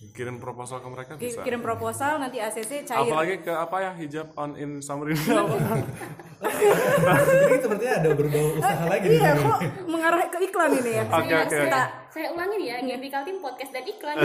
kirim 0.09 0.41
proposal 0.41 0.81
ke 0.81 0.87
mereka 0.89 1.11
bisa 1.13 1.45
Kirim 1.45 1.61
proposal 1.61 2.17
nanti 2.17 2.41
ACC 2.41 2.89
cair. 2.89 3.05
apalagi 3.05 3.45
ke 3.45 3.53
apa 3.53 3.77
ya 3.77 3.91
hijab 3.93 4.27
on 4.33 4.57
in 4.57 4.81
Samarinda 4.81 5.45
Jadi 6.41 7.57
sepertinya 7.61 7.93
ada 8.01 8.09
berbau 8.17 8.57
usaha 8.57 8.83
lagi 8.89 9.07
Iya, 9.13 9.31
kok 9.37 9.59
mengarah 9.85 10.25
ke 10.25 10.37
iklan 10.41 10.71
ini 10.73 10.91
ya? 10.97 11.03
Oke, 11.05 11.29
saya, 11.29 11.45
oke, 11.45 11.69
saya, 12.11 12.27
oke. 12.27 12.27
saya 12.27 12.27
ulangi 12.29 12.55
nih 12.57 12.67
ya 12.67 12.77
Gembikal 12.85 13.21
Team 13.23 13.37
podcast 13.39 13.71
dan 13.71 13.83
iklan 13.83 14.15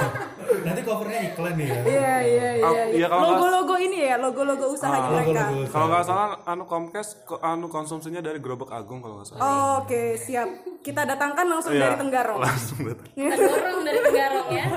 Nanti 0.66 0.80
covernya 0.80 1.20
iklan 1.28 1.54
nih 1.54 1.66
ya. 1.66 1.74
Iya, 1.76 2.14
iya, 2.22 2.48
Ah, 2.56 2.70
iya. 2.72 2.84
iya, 2.88 3.06
kalau 3.06 3.20
nggak- 3.20 3.34
Logo-logo 3.36 3.74
ini 3.76 3.98
ya, 4.00 4.16
logo-logo 4.16 4.64
usahanya 4.68 5.08
mereka. 5.08 5.26
Logo-logo 5.42 5.58
usaha. 5.60 5.72
kalau 5.72 5.86
nggak 5.88 6.04
salah 6.04 6.26
anu 6.44 6.64
Comcast 6.64 7.10
ko- 7.24 7.40
anu 7.40 7.66
konsumsinya 7.66 8.20
dari 8.20 8.38
gerobak 8.38 8.70
agung 8.70 8.98
kalau 9.00 9.18
nggak 9.18 9.28
salah 9.28 9.42
Oke, 9.80 10.02
siap. 10.16 10.48
Kita 10.78 11.02
datangkan 11.02 11.42
langsung 11.44 11.74
Iya, 11.74 11.82
dari 11.84 11.96
Tenggarong. 11.96 12.38
langsung 12.38 12.78
datang. 12.80 13.08
dorong 13.16 13.80
dari 13.82 13.98
Tegarong 14.00 14.48
ya 14.52 14.66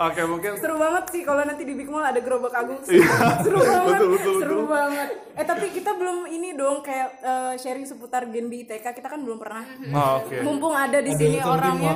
oke 0.00 0.20
mungkin 0.26 0.52
Seru 0.56 0.76
banget 0.76 1.04
sih 1.08 1.22
kalau 1.22 1.42
nanti 1.42 1.62
di 1.62 1.72
Big 1.72 1.86
Mall 1.86 2.02
ada 2.02 2.18
gerobak 2.18 2.52
agung. 2.54 2.80
Seru, 2.82 3.00
seru 3.38 3.56
banget. 3.56 3.68
Iya. 3.70 3.84
betul, 3.86 4.08
betul, 4.10 4.34
seru 4.34 4.56
betul. 4.58 4.66
banget. 4.66 5.08
Eh 5.30 5.44
tapi 5.46 5.66
kita 5.70 5.90
belum 5.92 6.18
ini 6.26 6.48
dong 6.52 6.80
kayak 6.80 7.08
eh, 7.18 7.54
sharing 7.56 7.84
seputar 7.84 8.24
Genbi 8.26 8.64
ITK. 8.64 8.84
Kita 8.90 9.08
kan 9.08 9.20
belum 9.20 9.38
pernah. 9.38 9.64
Ah, 9.90 10.20
oke 10.20 10.40
Mumpung 10.40 10.72
ada 10.72 10.89
di 10.98 11.12
Ada 11.12 11.20
sini 11.22 11.38
orangnya. 11.38 11.92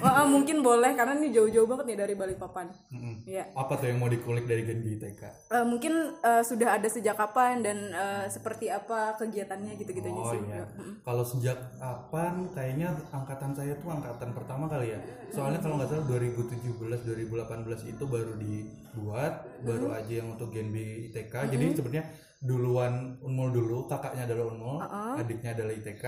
ah, 0.00 0.22
mungkin 0.34 0.62
boleh 0.62 0.94
karena 0.94 1.18
ini 1.18 1.34
jauh-jauh 1.34 1.66
banget 1.66 1.84
nih 1.90 1.98
dari 1.98 2.14
Balikpapan. 2.14 2.66
Mm-mm. 2.94 3.14
Iya. 3.26 3.50
Apa 3.50 3.74
tuh 3.74 3.90
yang 3.90 3.98
mau 3.98 4.06
dikulik 4.06 4.46
dari 4.46 4.62
Genbi 4.62 4.94
TK? 4.94 5.22
Eh, 5.50 5.64
mungkin 5.66 5.92
eh, 6.16 6.42
sudah 6.46 6.78
ada 6.78 6.86
sejak 6.86 7.18
kapan 7.18 7.66
dan 7.66 7.90
eh, 7.90 8.24
seperti 8.30 8.70
apa 8.70 9.18
kegiatannya 9.18 9.74
gitu-gitunya 9.74 10.22
Oh 10.22 10.30
sih. 10.30 10.40
iya. 10.46 10.62
Kalau 11.02 11.24
sejak 11.26 11.58
kapan? 11.76 12.46
Kayaknya 12.54 12.88
angkatan 13.10 13.50
saya 13.50 13.74
tuh 13.74 13.90
angkatan 13.90 14.30
pertama 14.30 14.70
kali 14.70 14.94
ya. 14.94 15.00
Soalnya 15.28 15.58
kalau 15.58 15.82
nggak 15.82 15.90
salah 15.90 16.06
2017 16.06 16.78
2018 16.78 17.90
itu 17.90 18.04
baru 18.06 18.32
dibuat, 18.38 19.34
baru 19.60 19.90
aja 19.90 20.12
yang 20.22 20.38
untuk 20.38 20.54
Genbi 20.54 21.10
ITK. 21.10 21.34
Jadi 21.50 21.64
sebenarnya 21.74 22.04
duluan 22.36 23.16
Unmul 23.24 23.48
dulu, 23.48 23.88
kakaknya 23.88 24.28
adalah 24.28 24.52
Unmul, 24.52 24.76
adiknya 25.16 25.56
adalah 25.56 25.72
ITK. 25.72 26.04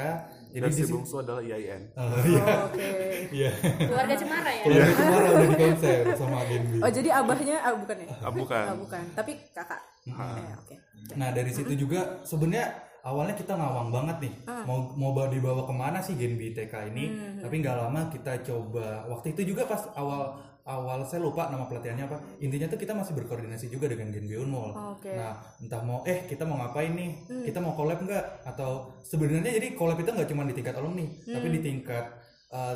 Jadi 0.48 0.60
dan 0.60 0.70
si 0.70 0.82
bungsu 0.86 1.20
adalah 1.20 1.40
IAIN 1.40 1.82
Oh, 2.00 2.08
iya. 2.24 2.44
Oke. 2.64 2.88
Iya. 3.28 3.50
keluarga 3.84 4.14
Cemara 4.16 4.48
ya 4.48 4.62
Keluarga 4.64 4.92
Cemara 4.96 5.28
udah 5.28 5.48
di 5.48 5.56
konser 5.56 5.98
sama 6.16 6.38
Genbi. 6.48 6.78
Oh 6.80 6.90
jadi 6.90 7.08
abahnya 7.12 7.56
ah 7.60 7.72
bukan 7.76 7.96
ya? 8.00 8.06
ah, 8.08 8.32
bukan 8.32 8.64
Ah, 8.64 8.76
bukan, 8.76 9.02
tapi 9.12 9.32
kakak. 9.52 9.80
Eh, 10.08 10.52
Oke. 10.56 10.74
Nah 11.16 11.28
dari 11.32 11.52
situ 11.52 11.72
juga 11.76 12.00
sebenarnya 12.24 12.64
awalnya 13.00 13.32
kita 13.32 13.52
ngawang 13.54 13.88
banget 13.88 14.16
nih 14.24 14.32
mau 14.64 14.92
mau 14.92 15.12
bawa 15.12 15.28
dibawa 15.28 15.62
ke 15.64 15.72
mana 15.72 15.98
sih 16.00 16.12
Genbi 16.12 16.52
TK 16.52 16.92
ini 16.92 17.04
tapi 17.40 17.60
nggak 17.60 17.76
lama 17.78 18.00
kita 18.08 18.40
coba 18.42 19.06
waktu 19.06 19.32
itu 19.32 19.54
juga 19.54 19.64
pas 19.64 19.80
awal 19.94 20.36
awal 20.68 21.00
saya 21.08 21.24
lupa 21.24 21.48
nama 21.48 21.64
pelatihannya 21.64 22.04
apa. 22.04 22.20
Intinya 22.44 22.68
tuh 22.68 22.76
kita 22.76 22.92
masih 22.92 23.16
berkoordinasi 23.16 23.72
juga 23.72 23.88
dengan 23.88 24.12
Genbi 24.12 24.36
Unmul. 24.36 24.76
Oke. 24.76 25.16
nah 25.16 25.40
entah 25.56 25.80
mau 25.80 26.04
eh 26.04 26.28
kita 26.28 26.44
mau 26.44 26.60
ngapain 26.60 26.92
nih? 26.92 27.10
Kita 27.48 27.58
mau 27.64 27.72
collab 27.72 28.04
nggak? 28.04 28.44
Atau 28.44 29.00
sebenarnya 29.00 29.56
jadi 29.56 29.72
collab 29.72 29.96
itu 29.96 30.12
nggak 30.12 30.28
cuma 30.28 30.44
di 30.44 30.54
tingkat 30.54 30.76
alumni 30.76 31.08
tapi 31.24 31.48
di 31.48 31.60
tingkat 31.64 32.04
uh, 32.52 32.74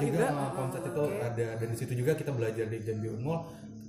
juga? 0.00 0.26
uh, 0.32 0.52
komsat 0.56 0.82
itu 0.88 1.02
ada. 1.20 1.46
Dan 1.60 1.68
di 1.68 1.76
situ 1.76 1.92
juga 1.92 2.12
kita 2.16 2.32
belajar 2.32 2.66
di 2.68 2.78
Genbi 2.80 3.08
Unmul. 3.12 3.36
oh, 3.36 3.40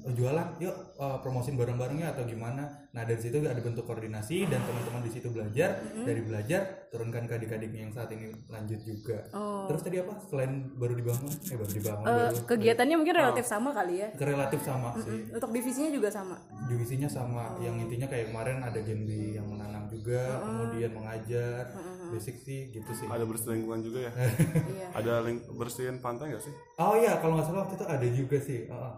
jualan 0.09 0.47
yuk 0.57 0.71
uh, 0.95 1.19
promosin 1.19 1.55
barang-barangnya 1.55 2.11
atau 2.11 2.23
gimana. 2.23 2.63
Nah 2.91 3.03
dari 3.03 3.17
situ 3.17 3.39
ada 3.39 3.57
bentuk 3.57 3.83
koordinasi 3.83 4.45
dan 4.45 4.59
teman-teman 4.59 5.01
di 5.01 5.11
situ 5.11 5.27
belajar. 5.27 5.79
Dari 5.97 6.21
belajar 6.21 6.61
turunkan 6.87 7.25
ke 7.25 7.33
adik-adiknya 7.35 7.81
yang 7.81 7.91
saat 7.91 8.07
ini 8.09 8.31
lanjut 8.47 8.79
juga. 8.81 9.27
Terus 9.67 9.81
tadi 9.81 9.97
apa? 9.97 10.13
Selain 10.23 10.51
baru 10.73 10.93
dibangun? 10.93 11.29
Eh 11.29 11.55
baru 11.55 11.71
dibangun 11.71 12.05
Eh, 12.05 12.13
baru 12.31 12.37
kegiatannya 12.47 12.95
mungkin 12.95 13.15
relatif 13.15 13.45
sama 13.45 13.69
kali 13.71 13.95
ya. 13.97 14.07
relatif 14.17 14.59
sama 14.61 14.89
sih. 14.97 15.27
Untuk 15.29 15.49
divisinya 15.49 15.91
juga 15.91 16.09
sama. 16.09 16.35
divisinya 16.65 17.07
sama. 17.07 17.55
Yang 17.59 17.75
intinya 17.83 18.07
kayak 18.07 18.25
kemarin 18.27 18.57
ada 18.59 18.79
Genbi 18.79 19.35
yang 19.35 19.45
menanam 19.45 19.87
juga 19.87 20.21
kemudian 20.39 20.91
mengajar. 20.91 21.63
Basic 22.07 22.35
sih 22.39 22.71
gitu 22.71 22.91
sih. 22.93 23.03
Ada 23.05 23.23
bersih 23.23 23.51
lingkungan 23.51 23.81
juga 23.81 24.07
ya? 24.07 24.11
Iya. 24.67 24.87
ada 24.93 25.13
ling 25.21 25.37
bersihin 25.53 25.97
pantai 25.97 26.29
nggak 26.29 26.39
sih? 26.39 26.53
Oh 26.77 26.93
iya 26.93 27.17
kalau 27.17 27.35
nggak 27.35 27.45
salah 27.45 27.61
waktu 27.63 27.75
itu 27.75 27.85
ada 27.85 28.07
juga 28.07 28.37
sih. 28.39 28.59
Heeh. 28.65 28.93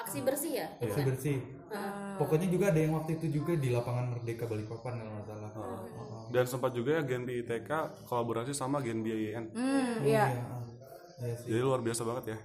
Aksi 0.00 0.18
bersih 0.20 0.52
ya? 0.56 0.66
Bersih. 0.80 1.04
Bersih 1.04 1.38
pokoknya 2.18 2.50
juga 2.50 2.74
ada 2.74 2.80
yang 2.82 2.98
waktu 2.98 3.16
itu 3.16 3.40
juga 3.40 3.54
di 3.54 3.70
lapangan 3.70 4.10
Merdeka 4.10 4.44
Balikpapan 4.44 4.92
kalau 4.98 5.12
nggak 5.14 5.26
salah. 5.26 5.50
Heeh. 5.54 5.80
dan 6.30 6.44
sempat 6.46 6.70
juga 6.74 6.98
ya 6.98 7.02
Genbi 7.02 7.42
ITK 7.42 7.70
kolaborasi 8.06 8.52
sama 8.52 8.78
Genbi 8.78 9.10
IAIN 9.10 9.50
Hmm, 9.50 10.02
iya. 10.02 10.26
Iya. 11.20 11.34
Sih. 11.36 11.52
jadi 11.52 11.60
luar 11.60 11.78
biasa 11.78 12.02
banget 12.02 12.24
ya. 12.32 12.38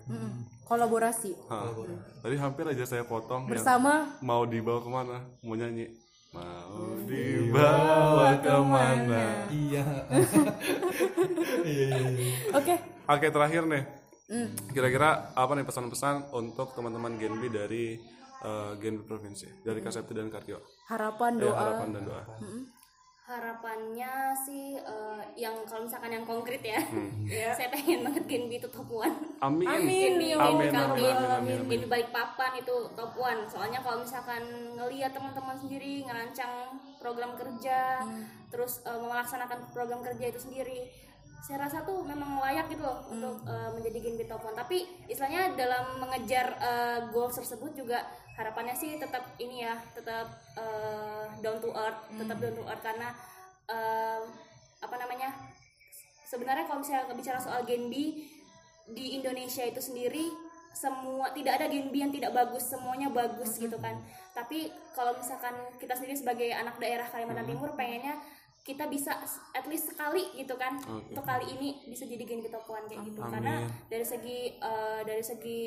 Kolaborasi. 0.61 1.31
Hah. 1.47 1.71
tadi 2.19 2.35
hampir 2.35 2.65
aja 2.67 2.83
saya 2.83 3.01
potong 3.01 3.45
yang 3.45 3.51
bersama? 3.51 4.19
Mau 4.19 4.43
dibawa 4.43 4.79
ke 4.83 4.89
mana? 4.89 5.17
Mau 5.41 5.55
nyanyi? 5.55 5.89
Mau 6.29 6.99
dibawa 7.07 8.35
ke 8.37 8.55
mana? 8.61 9.21
Iya. 9.49 9.83
Iya 11.65 11.85
iya 11.89 12.09
iya. 12.13 12.33
Oke. 12.53 12.75
Oke 13.05 13.27
terakhir 13.29 13.65
nih, 13.65 13.83
kira-kira 14.71 15.09
apa 15.31 15.51
nih 15.53 15.63
pesan-pesan 15.63 16.31
untuk 16.31 16.73
teman-teman 16.73 17.13
Genbi 17.15 17.47
dari 17.47 17.85
eh, 18.41 18.71
Genbi 18.75 19.03
provinsi, 19.03 19.61
dari 19.61 19.79
Kasepti 19.79 20.11
dan 20.11 20.27
Kartio? 20.27 20.59
Harapan 20.85 21.37
Ya, 21.37 21.43
doa. 21.43 21.55
harapan 21.55 21.87
dan 21.91 22.03
doa. 22.03 22.23
harapannya 23.25 24.13
sih 24.39 24.77
eh, 24.77 25.21
yang 25.35 25.65
kalau 25.65 25.81
misalkan 25.81 26.13
yang 26.13 26.21
konkret 26.23 26.61
ya, 26.61 26.77
saya 27.57 27.73
pengen 27.73 28.05
banget 28.05 28.25
Genbi 28.25 28.55
itu 28.55 28.69
top 28.69 28.85
one 28.85 29.17
Amin. 29.41 29.65
Genbi 29.65 30.29
yang 30.29 30.37
Amin, 30.37 30.69
Genbi 30.69 30.77
amin, 30.77 30.93
amin, 30.93 31.15
amin, 31.17 31.57
amin. 31.57 31.59
Genbi 31.65 31.85
balik 31.89 32.13
papan 32.13 32.53
itu 32.53 32.75
top 32.93 33.17
one 33.17 33.41
soalnya 33.45 33.81
kalau 33.81 34.05
misalkan 34.05 34.45
ngelihat 34.77 35.09
teman-teman 35.09 35.57
sendiri 35.57 36.05
ngerancang 36.05 36.53
program 36.97 37.33
kerja 37.33 38.05
terus 38.47 38.85
eh, 38.85 38.93
melaksanakan 38.93 39.73
program 39.73 40.05
kerja 40.05 40.25
itu 40.29 40.39
sendiri 40.39 40.85
saya 41.45 41.69
rasa 41.69 41.85
tuh 41.85 42.01
memang 42.01 42.41
layak 42.41 42.73
gitu 42.73 42.81
loh 42.81 43.05
untuk 43.13 43.45
eh, 43.45 43.69
menjadi 43.77 43.97
Genbi 44.01 44.25
top 44.25 44.41
one 44.41 44.57
tapi 44.57 44.89
istilahnya 45.05 45.53
dalam 45.53 46.01
mengejar 46.01 46.57
eh, 46.57 46.99
goals 47.13 47.37
tersebut 47.37 47.77
juga 47.77 48.01
harapannya 48.35 48.73
sih 48.73 48.97
tetap 48.97 49.23
ini 49.37 49.61
ya 49.61 49.77
tetap 49.93 50.25
eh, 50.57 51.25
down 51.45 51.61
to 51.61 51.69
earth 51.69 52.01
tetap 52.17 52.37
down 52.41 52.55
to 52.57 52.63
earth. 52.65 52.81
Karena 52.81 53.13
eh, 53.69 54.21
apa 54.81 54.95
namanya 54.97 55.29
sebenarnya 56.25 56.65
kalau 56.65 56.81
misalnya 56.81 57.13
bicara 57.13 57.37
soal 57.37 57.61
Genbi 57.63 58.25
di 58.89 59.05
Indonesia 59.17 59.61
itu 59.61 59.81
sendiri 59.81 60.25
semua 60.75 61.31
tidak 61.31 61.63
ada 61.63 61.71
Genbi 61.71 62.03
yang 62.03 62.11
tidak 62.11 62.35
bagus 62.35 62.67
semuanya 62.67 63.07
bagus 63.07 63.55
gitu 63.55 63.79
kan. 63.79 63.95
Tapi 64.35 64.67
kalau 64.91 65.15
misalkan 65.15 65.55
kita 65.79 65.95
sendiri 65.95 66.19
sebagai 66.19 66.49
anak 66.51 66.75
daerah 66.81 67.07
Kalimantan 67.07 67.47
Timur 67.47 67.71
pengennya 67.77 68.19
kita 68.65 68.89
bisa 68.89 69.13
at 69.53 69.65
least 69.69 69.93
sekali 69.93 70.25
gitu 70.33 70.57
kan. 70.57 70.81
Untuk 70.81 71.21
kali 71.21 71.53
ini 71.53 71.85
bisa 71.85 72.09
jadi 72.09 72.25
top 72.49 72.65
one 72.65 72.89
kayak 72.89 73.05
gitu. 73.05 73.21
Karena 73.21 73.61
dari 73.85 74.01
segi 74.01 74.57
eh, 74.57 75.01
dari 75.05 75.21
segi 75.21 75.63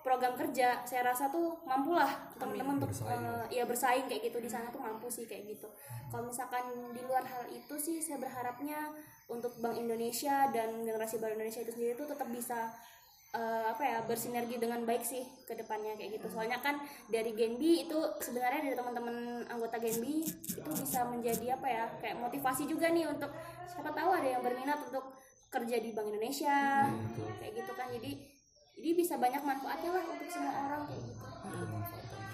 program 0.00 0.32
kerja 0.40 0.88
saya 0.88 1.12
rasa 1.12 1.28
tuh 1.28 1.60
mampulah 1.68 2.08
teman-teman 2.40 2.80
untuk 2.80 2.88
eh, 3.04 3.44
ya 3.52 3.68
bersaing 3.68 4.08
kayak 4.08 4.32
gitu. 4.32 4.40
Di 4.40 4.48
sana 4.48 4.72
tuh 4.72 4.80
mampu 4.80 5.12
sih 5.12 5.28
kayak 5.28 5.44
gitu. 5.44 5.68
Kalau 6.08 6.24
misalkan 6.24 6.64
di 6.96 7.04
luar 7.04 7.28
hal 7.28 7.44
itu 7.52 7.76
sih 7.76 8.00
saya 8.00 8.16
berharapnya 8.16 8.88
untuk 9.28 9.52
Bank 9.60 9.76
Indonesia 9.76 10.48
dan 10.48 10.80
generasi 10.88 11.20
baru 11.20 11.36
Indonesia 11.36 11.60
itu 11.60 11.76
sendiri 11.76 11.92
tuh 12.00 12.08
tetap 12.08 12.32
bisa 12.32 12.72
eh, 13.34 13.64
apa 13.68 13.82
ya 13.84 13.98
bersinergi 14.08 14.56
dengan 14.56 14.84
baik 14.88 15.04
sih 15.04 15.24
ke 15.44 15.52
depannya 15.52 15.96
kayak 15.98 16.20
gitu. 16.20 16.26
Soalnya 16.32 16.58
kan 16.64 16.80
dari 17.12 17.36
Genbi 17.36 17.84
itu 17.88 17.98
sebenarnya 18.24 18.64
dari 18.64 18.76
teman-teman 18.76 19.44
anggota 19.52 19.76
Genbi 19.76 20.24
itu 20.24 20.70
bisa 20.72 21.04
menjadi 21.08 21.60
apa 21.60 21.66
ya 21.68 21.84
kayak 22.00 22.16
motivasi 22.22 22.64
juga 22.64 22.88
nih 22.88 23.04
untuk 23.08 23.28
siapa 23.68 23.92
tahu 23.92 24.10
ada 24.16 24.28
yang 24.38 24.42
berminat 24.44 24.80
untuk 24.88 25.12
kerja 25.48 25.76
di 25.80 25.90
Bank 25.96 26.08
Indonesia 26.12 26.88
kayak 27.40 27.52
gitu 27.52 27.72
kan. 27.76 27.88
Jadi 27.92 28.10
jadi 28.78 28.90
bisa 28.94 29.14
banyak 29.18 29.42
manfaatnya 29.42 29.90
lah 29.90 30.04
untuk 30.06 30.28
semua 30.30 30.52
orang 30.54 30.82
kayak 30.86 31.02
gitu. 31.02 31.24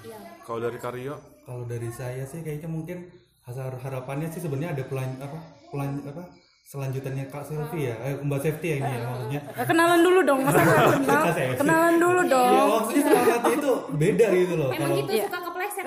Iya. 0.04 0.18
Kalau 0.44 0.60
dari 0.60 0.76
Karyo, 0.76 1.16
Kalau 1.48 1.64
dari 1.64 1.88
saya 1.88 2.24
sih 2.28 2.44
kayaknya 2.44 2.68
mungkin 2.68 3.08
hasar 3.44 3.76
harapannya 3.76 4.32
sih 4.32 4.40
sebenarnya 4.40 4.72
ada 4.72 4.84
pelan 4.88 5.20
apa 5.20 5.38
pelan 5.68 6.00
apa 6.08 6.24
selanjutannya 6.64 7.28
Kak 7.28 7.44
Selfie 7.44 7.92
ya, 7.92 7.94
eh, 8.00 8.16
Mbak 8.18 8.40
Safety 8.40 8.66
ya 8.66 8.76
ini 8.80 8.88
ya 8.88 8.98
maksudnya. 9.04 9.40
Eh, 9.52 9.66
kenalan 9.68 10.00
dulu 10.00 10.20
dong 10.24 10.40
masa 10.42 10.60
nggak 10.60 10.84
kenal 10.96 11.22
kenalan 11.60 11.94
dulu 12.00 12.20
Ya 12.24 12.32
dong 12.32 12.68
maksudnya 12.72 13.02
semangatnya 13.04 13.52
itu 13.54 13.72
beda 13.94 14.26
gitu 14.32 14.54
loh. 14.56 14.68
emang 14.68 14.80
Kalau 14.80 14.96
gitu 14.98 15.12
suka 15.28 15.38
kepleset 15.44 15.84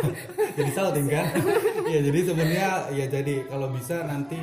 jadi 0.60 0.70
salting 0.70 1.06
kan? 1.08 1.24
Iya 1.90 2.00
jadi 2.06 2.18
sebenarnya 2.22 2.68
ya 2.92 3.04
jadi 3.08 3.34
kalau 3.48 3.68
bisa 3.72 3.96
nanti 4.04 4.38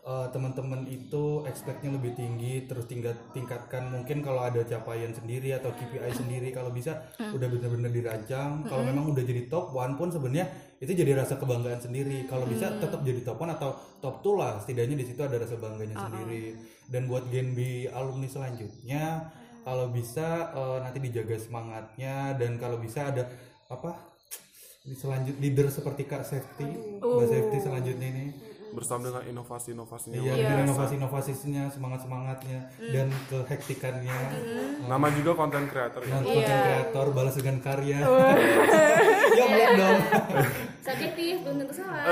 eh, 0.00 0.26
teman-teman 0.32 0.88
itu 0.88 1.44
expect-nya 1.44 1.92
lebih 1.92 2.16
tinggi 2.16 2.64
terus 2.64 2.88
tingkat 2.88 3.16
tingkatkan 3.36 3.88
mungkin 3.92 4.24
kalau 4.24 4.44
ada 4.44 4.64
capaian 4.64 5.12
sendiri 5.12 5.52
atau 5.56 5.72
KPI 5.72 6.12
sendiri 6.12 6.48
kalau 6.50 6.72
bisa 6.72 7.10
udah 7.20 7.48
benar-benar 7.48 7.92
dirancang. 7.92 8.64
Kalau 8.64 8.82
memang 8.84 9.12
udah 9.12 9.24
jadi 9.24 9.48
top 9.48 9.72
one 9.76 9.94
pun 10.00 10.08
sebenarnya 10.08 10.48
itu 10.80 10.92
jadi 10.96 11.12
rasa 11.16 11.36
kebanggaan 11.36 11.80
sendiri. 11.80 12.24
Kalau 12.24 12.48
bisa 12.48 12.72
tetap 12.80 13.00
jadi 13.04 13.20
top 13.20 13.38
one 13.40 13.52
atau 13.52 13.76
top 14.00 14.24
two 14.24 14.36
lah 14.40 14.56
setidaknya 14.60 14.96
di 15.00 15.06
situ 15.06 15.20
ada 15.20 15.36
rasa 15.36 15.56
bangganya 15.60 15.96
sendiri. 15.96 16.56
Dan 16.90 17.06
buat 17.06 17.28
Genbi 17.30 17.86
alumni 17.92 18.26
selanjutnya 18.26 19.30
kalau 19.62 19.92
bisa 19.92 20.50
eh, 20.56 20.78
nanti 20.82 20.98
dijaga 21.04 21.36
semangatnya 21.36 22.34
dan 22.40 22.56
kalau 22.56 22.80
bisa 22.80 23.12
ada 23.12 23.28
apa 23.70 24.10
selanjut 24.88 25.36
leader 25.38 25.68
seperti 25.68 26.08
Kak 26.08 26.24
Safety, 26.24 26.68
Mbak 27.04 27.28
Safety 27.28 27.58
selanjutnya 27.60 28.08
ini. 28.08 28.26
Bersama 28.70 29.00
dengan 29.06 29.22
inovasi-inovasinya. 29.26 30.18
Iya, 30.18 30.32
dengan 30.36 30.58
inovasi-inovasinya, 30.66 31.62
semangat-semangatnya 31.70 32.58
dan 32.90 33.08
kehektikannya. 33.26 34.18
Nama 34.86 35.06
juga 35.14 35.30
konten 35.34 35.66
creator 35.66 36.02
ya. 36.02 36.18
Dan 36.18 36.24
konten 36.24 36.56
kreator 36.62 37.06
balas 37.10 37.34
dengan 37.34 37.56
karya. 37.58 37.98
ya 39.38 39.44
belum 39.46 39.70
dong. 39.76 39.98
subjektif 40.80 41.34
belum 41.44 41.56
tentu 41.64 41.74
salah 41.76 42.02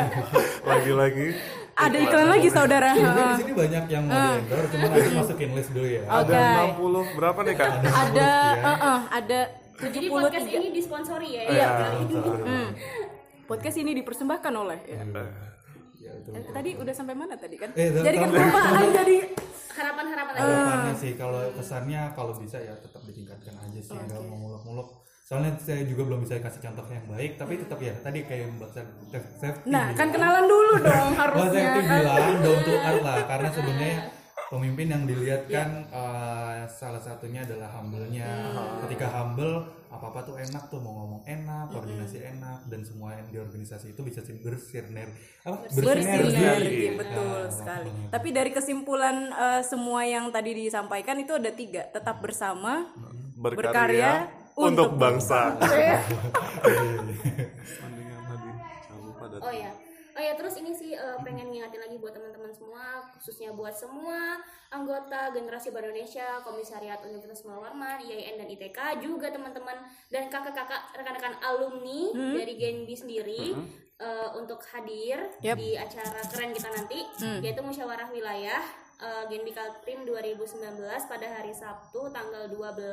Lagi-lagi 0.70 1.26
ada 1.72 1.96
iklan 1.96 2.28
lagi 2.28 2.48
saudara 2.52 2.92
Sebenarnya 2.92 3.32
di 3.32 3.40
sini 3.40 3.52
banyak 3.56 3.84
yang 3.88 4.04
mau 4.04 4.12
di 4.12 4.38
endorse, 4.44 4.68
cuma 4.76 4.86
nanti 4.92 5.10
masukin 5.16 5.50
list 5.56 5.70
dulu 5.72 5.88
ya. 5.88 6.02
ada 6.04 6.40
60 6.76 7.16
berapa 7.16 7.38
nih 7.48 7.54
Kak? 7.56 7.70
ada 7.80 8.30
eh, 8.52 8.76
eh, 8.76 9.00
ada 9.08 9.40
jadi 9.82 10.06
podcast 10.12 10.46
73 10.52 10.58
ini 10.60 10.68
disponsori 10.70 11.28
ya 11.32 11.42
Iya. 11.48 11.68
Hmm. 12.44 12.68
podcast 13.48 13.76
ini 13.80 13.90
dipersembahkan 13.96 14.52
oleh 14.52 14.78
ya. 14.84 15.00
Itu. 16.22 16.30
Eh, 16.32 16.44
tadi 16.48 16.70
udah 16.74 16.94
sampai 16.94 17.14
mana 17.14 17.34
tadi 17.34 17.56
kan 17.58 17.70
Eh, 17.74 17.90
jadi 17.92 18.16
kan 18.16 18.30
jadi 18.94 19.16
harapan-harapan 19.72 20.32
aja 20.32 20.44
Harapannya 20.44 20.94
sih 20.94 21.12
kalau 21.14 21.40
kesannya 21.52 22.02
kalau 22.12 22.32
bisa 22.32 22.56
ya 22.56 22.74
tetap 22.76 23.02
ditingkatkan 23.02 23.54
aja 23.58 23.80
sih, 23.80 23.96
nggak 23.96 24.20
mau 24.22 24.38
muluk-muluk. 24.38 24.88
Soalnya 25.22 25.56
saya 25.56 25.82
juga 25.82 26.04
belum 26.04 26.20
bisa 26.20 26.36
kasih 26.38 26.60
contoh 26.60 26.84
yang 26.86 27.08
baik, 27.08 27.34
tapi 27.34 27.56
tetap 27.56 27.80
ya 27.80 27.94
tadi 27.98 28.20
kayak 28.22 28.52
Mbak 28.52 28.68
Saf- 28.68 28.96
Safety. 29.34 29.64
nah 29.66 29.88
bilang. 29.88 29.96
kan 29.96 30.08
kenalan 30.12 30.44
dulu 30.44 30.72
dong 30.78 31.08
Mbak 31.08 31.18
harusnya 31.18 31.62
Safety 31.72 31.80
bilang 31.82 32.36
down 32.38 32.60
to 32.60 32.72
earth 32.76 33.02
lah 33.02 33.16
karena 33.24 33.48
sebenarnya 33.48 33.96
pemimpin 34.52 34.92
yang 34.92 35.08
dilihat 35.08 35.48
kan 35.48 35.88
eh, 35.88 36.68
salah 36.68 37.00
satunya 37.00 37.40
adalah 37.40 37.72
humble-nya. 37.72 38.28
Ketika 38.84 39.08
humble 39.08 39.64
apa-apa 39.88 40.24
tuh 40.24 40.36
enak 40.36 40.68
tuh 40.68 40.80
mau 40.80 40.92
ngomong 41.04 41.24
enak, 41.24 41.72
koordinasi 41.72 42.20
enak 42.20 42.68
dan 42.68 42.84
semua 42.84 43.16
yang 43.16 43.28
di 43.28 43.40
organisasi 43.40 43.96
itu 43.96 44.00
bisa 44.04 44.20
bersiner 44.20 45.08
apa? 45.42 45.56
Bersinergi. 45.72 46.96
Betul 47.00 47.40
Nah, 47.42 47.48
sekali. 47.48 47.88
tapi 48.12 48.28
dari 48.28 48.50
kesimpulan 48.52 49.16
eh, 49.32 49.62
semua 49.64 50.04
yang 50.04 50.28
tadi 50.28 50.52
disampaikan 50.52 51.16
itu 51.16 51.32
ada 51.32 51.48
tiga 51.48 51.88
tetap 51.88 52.20
bersama 52.20 52.92
Berkarya, 53.32 53.56
Berkarya 53.56 54.12
untuk 54.52 54.92
untuk 54.92 55.00
bangsa. 55.00 55.56
Lupa 59.02 59.24
datang. 59.26 59.48
oh 59.48 59.52
ya 59.52 59.72
oh 60.22 60.30
ya 60.30 60.38
terus 60.38 60.54
ini 60.62 60.70
sih 60.70 60.94
eh, 60.94 61.18
pengen 61.26 61.50
ngingetin 61.50 61.82
lagi 61.82 61.98
buat 61.98 62.14
teman-teman 62.14 62.54
semua 62.54 63.10
khususnya 63.18 63.50
buat 63.50 63.74
semua 63.74 64.38
anggota 64.70 65.34
generasi 65.34 65.74
Baru 65.74 65.90
Indonesia 65.90 66.38
Komisariat 66.46 67.02
Universitas 67.02 67.42
Muhammad 67.42 68.06
IAIN 68.06 68.38
dan 68.38 68.46
ITK 68.46 69.02
juga 69.02 69.34
teman-teman 69.34 69.82
dan 70.14 70.30
kakak-kakak 70.30 70.94
rekan-rekan 70.94 71.34
alumni 71.42 72.14
dari 72.38 72.54
Genbi 72.54 72.94
sendiri 72.94 73.50
eh, 73.98 74.28
untuk 74.38 74.62
hadir 74.70 75.26
Yap. 75.42 75.58
di 75.58 75.74
acara 75.74 76.22
keren 76.30 76.54
kita 76.54 76.70
nanti 76.70 77.02
yaitu 77.42 77.58
musyawarah 77.58 78.06
wilayah 78.14 78.62
eh, 79.02 79.24
Genbi 79.28 79.50
Kaltim 79.50 79.98
2019 80.02 80.78
pada 81.04 81.26
hari 81.28 81.50
Sabtu 81.50 82.06
tanggal 82.08 82.46
12 82.46 82.86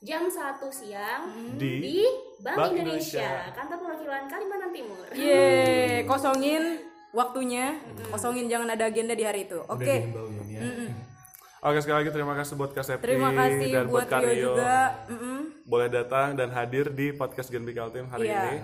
jam 0.00 0.22
1 0.22 0.32
siang 0.70 1.22
Di 1.54 1.72
di 1.78 1.98
Bank, 2.38 2.56
Bank 2.58 2.70
Indonesia, 2.74 3.20
Indonesia. 3.20 3.52
kantor 3.52 3.76
perwakilan 3.80 4.24
Kalimantan 4.26 4.70
Timur. 4.70 5.04
Yeay, 5.10 6.04
kosongin 6.04 6.62
waktunya, 7.10 7.76
kosongin 8.06 8.46
jangan 8.46 8.68
ada 8.70 8.86
agenda 8.86 9.12
di 9.12 9.22
hari 9.22 9.44
itu. 9.44 9.60
Oke, 9.62 10.08
ini 10.08 10.54
ya. 10.54 10.60
Oke 11.60 11.76
sekali 11.78 12.00
lagi 12.00 12.10
terima 12.10 12.32
kasih 12.34 12.56
buat 12.56 12.72
Kak 12.72 12.80
Septi 12.80 13.04
terima 13.04 13.36
kasih 13.36 13.68
dan 13.68 13.84
buat 13.86 14.08
Rio 14.08 14.12
Karyo. 14.14 14.44
juga. 14.48 14.76
Mm-mm. 15.06 15.38
Boleh 15.62 15.88
datang 15.88 16.32
dan 16.32 16.48
hadir 16.50 16.88
di 16.88 17.12
podcast 17.12 17.48
Genbi 17.48 17.72
Kaltim 17.72 18.08
hari 18.08 18.26
Iya. 18.26 18.40
ini. 18.46 18.56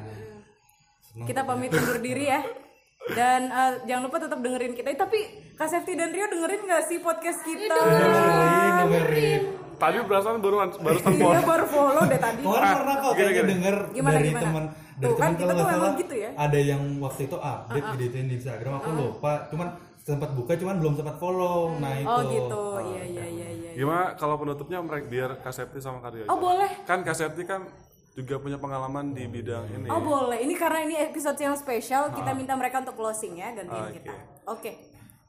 Kita 1.22 1.44
pamit 1.44 1.68
undur 1.70 1.96
diri 1.98 2.24
ya. 2.26 2.40
Dan 3.08 3.40
eh, 3.46 3.72
jangan 3.84 4.02
lupa 4.04 4.18
tetap 4.18 4.38
dengerin 4.38 4.72
kita. 4.72 4.88
Eh, 4.88 4.98
Tapi 4.98 5.18
Kak 5.54 5.68
Sefti 5.68 5.94
dan 5.94 6.10
Rio 6.10 6.26
dengerin 6.26 6.60
gak 6.64 6.82
sih 6.84 6.98
podcast 6.98 7.38
kita? 7.40 7.70
Dengerin, 7.70 8.72
dengerin. 8.82 9.42
Tadi 9.76 9.96
perasaan 10.00 10.40
baru 10.40 10.56
baru 10.72 10.96
Iya 10.96 11.04
telepon. 11.04 11.34
baru 11.44 11.66
follow 11.68 12.02
deh 12.02 12.16
tadi. 12.18 12.40
Kemarin 12.40 12.68
pernah 12.74 12.94
kok 12.96 13.12
kayaknya 13.12 13.42
denger 13.44 13.76
Gimana, 13.92 14.14
dari 14.14 14.26
gimana? 14.26 14.42
teman 14.42 14.64
dari 14.96 15.04
Tuh, 15.04 15.12
kan 15.12 15.20
teman 15.20 15.36
kita 15.36 15.44
kalau 15.44 15.52
tuh 15.52 15.60
nggak 15.60 15.76
salah 15.76 15.92
gitu 15.94 16.14
ya. 16.16 16.30
ada 16.34 16.58
yang 16.58 16.82
waktu 16.96 17.20
itu 17.22 17.36
update 17.36 17.86
gituin 18.00 18.26
di 18.26 18.34
Instagram 18.34 18.72
aku 18.74 18.88
lupa 18.90 19.32
cuman 19.46 19.66
sempat 19.98 20.30
buka 20.32 20.52
cuman 20.54 20.74
belum 20.78 20.94
sempat 20.96 21.16
follow 21.16 21.76
nah 21.76 21.92
itu 21.94 22.08
Oh 22.08 22.20
gitu. 22.24 22.62
Iya 22.80 23.02
iya 23.04 23.24
iya 23.28 23.48
iya. 23.52 23.70
Gimana 23.76 24.16
kalau 24.16 24.34
penutupnya 24.34 24.80
mereka 24.80 25.04
biar 25.06 25.30
Kak 25.38 25.52
Septi 25.52 25.76
sama 25.76 26.00
Karyo 26.00 26.24
aja. 26.24 26.32
Oh 26.32 26.40
boleh. 26.40 26.72
Kan 26.82 27.04
Kak 27.04 27.12
Septi 27.12 27.44
kan 27.44 27.68
juga 28.16 28.40
punya 28.40 28.56
pengalaman 28.56 29.12
di 29.12 29.28
bidang 29.28 29.68
ini. 29.76 29.86
Oh 29.92 30.00
boleh. 30.00 30.40
Ini 30.40 30.54
karena 30.56 30.88
ini 30.88 30.96
episode 30.96 31.36
yang 31.36 31.52
spesial, 31.52 32.08
kita 32.16 32.32
minta 32.32 32.56
mereka 32.56 32.80
untuk 32.80 32.96
closing 32.96 33.36
ya 33.36 33.52
gantian 33.52 33.92
Oke. 33.92 33.94
kita. 34.00 34.14
Oke. 34.48 34.70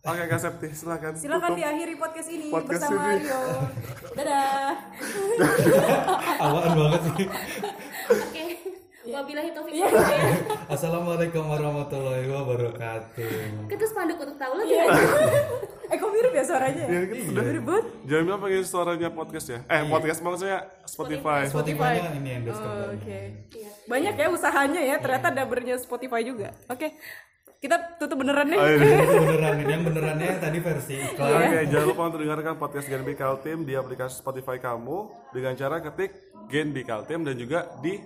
Oke 0.08 0.23
Kak 0.23 0.39
Septi 0.39 0.71
silakan. 0.71 1.12
Silakan 1.19 1.52
tutup. 1.52 1.60
diakhiri 1.60 1.93
podcast 2.00 2.30
ini 2.32 2.47
Podcast 2.47 2.88
bersama 2.88 3.12
ini. 3.12 3.28
Rio. 3.28 3.41
Dadah. 4.17 4.71
awaan 6.39 6.71
banget 6.80 7.02
sih. 7.12 7.28
Wabillahi 9.17 9.49
taufik 9.49 9.73
Iya. 9.73 9.88
assalamualaikum 10.73 11.41
warahmatullahi 11.41 12.30
wabarakatuh 12.30 13.30
Kita 13.65 13.86
spanduk 13.89 14.21
untuk 14.21 14.38
tahu 14.38 14.53
lagi. 14.62 14.77
Iya. 14.77 14.86
eh 15.91 15.95
kok 15.95 16.10
mirip 16.12 16.34
ya 16.36 16.43
suaranya? 16.43 16.86
Ya, 16.86 16.99
gitu 17.08 17.21
sudah. 17.32 17.43
Mirip 17.47 17.63
banget. 17.65 17.86
Jangan 18.06 18.23
bilang 18.27 18.41
pakai 18.43 18.60
suaranya 18.62 19.10
podcast 19.10 19.47
ya. 19.49 19.60
Eh, 19.65 19.82
podcast 19.88 20.19
maksudnya 20.21 20.60
Spotify. 20.86 21.41
Spotify 21.49 21.93
kan 21.97 22.13
ini 22.13 22.30
endorse 22.38 22.60
Oh, 22.60 22.65
company. 22.67 22.93
Oke. 22.93 23.19
Iya. 23.56 23.69
Banyak 23.88 24.13
ya 24.13 24.27
usahanya 24.30 24.82
ya. 24.84 24.95
Ternyata 24.99 25.27
dabernya 25.34 25.75
Spotify 25.80 26.21
juga. 26.21 26.53
Oke. 26.67 26.93
Kita 27.58 27.97
tutup 27.97 28.21
beneran 28.21 28.53
nih. 28.53 28.60
Oh, 28.60 28.69
iya. 28.69 29.01
beneran 29.01 29.56
ini 29.58 29.71
yang 29.73 29.84
benerannya 29.88 30.32
tadi 30.38 30.60
versi 30.62 30.93
iklan 30.93 31.41
Oke, 31.41 31.60
jangan 31.65 31.88
lupa 31.89 32.01
untuk 32.06 32.21
dengarkan 32.21 32.53
podcast 32.53 32.86
Gen 32.86 33.01
B 33.01 33.17
Kaltim 33.17 33.65
di 33.65 33.73
aplikasi 33.73 34.21
Spotify 34.21 34.62
kamu 34.62 34.97
dengan 35.34 35.58
cara 35.58 35.82
ketik 35.82 36.13
Gen 36.53 36.69
B 36.69 36.86
Kaltim 36.86 37.25
dan 37.25 37.34
juga 37.34 37.65
di 37.82 37.97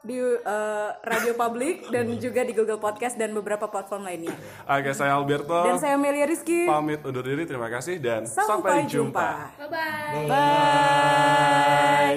di 0.00 0.16
eh, 0.16 0.90
radio 1.02 1.32
publik 1.34 1.88
dan 1.88 2.08
juga 2.16 2.40
di 2.40 2.52
Google 2.52 2.76
Podcast 2.76 3.14
dan 3.14 3.30
beberapa 3.30 3.68
platform 3.68 4.04
lainnya. 4.04 4.32
Oke, 4.64 4.90
saya 4.92 5.12
Alberto. 5.12 5.60
Dan 5.62 5.76
saya 5.76 6.00
Melia 6.00 6.24
Rizky. 6.24 6.64
pamit 6.64 7.04
undur 7.04 7.20
diri. 7.20 7.44
Terima 7.44 7.68
kasih 7.68 8.00
dan 8.00 8.24
Sampai 8.24 8.84
sampai 8.84 8.88
jumpa. 8.88 9.28
jumpa. 9.28 9.28
Bye 9.60 9.68
bye. 9.68 10.26
Bye. 10.28 12.10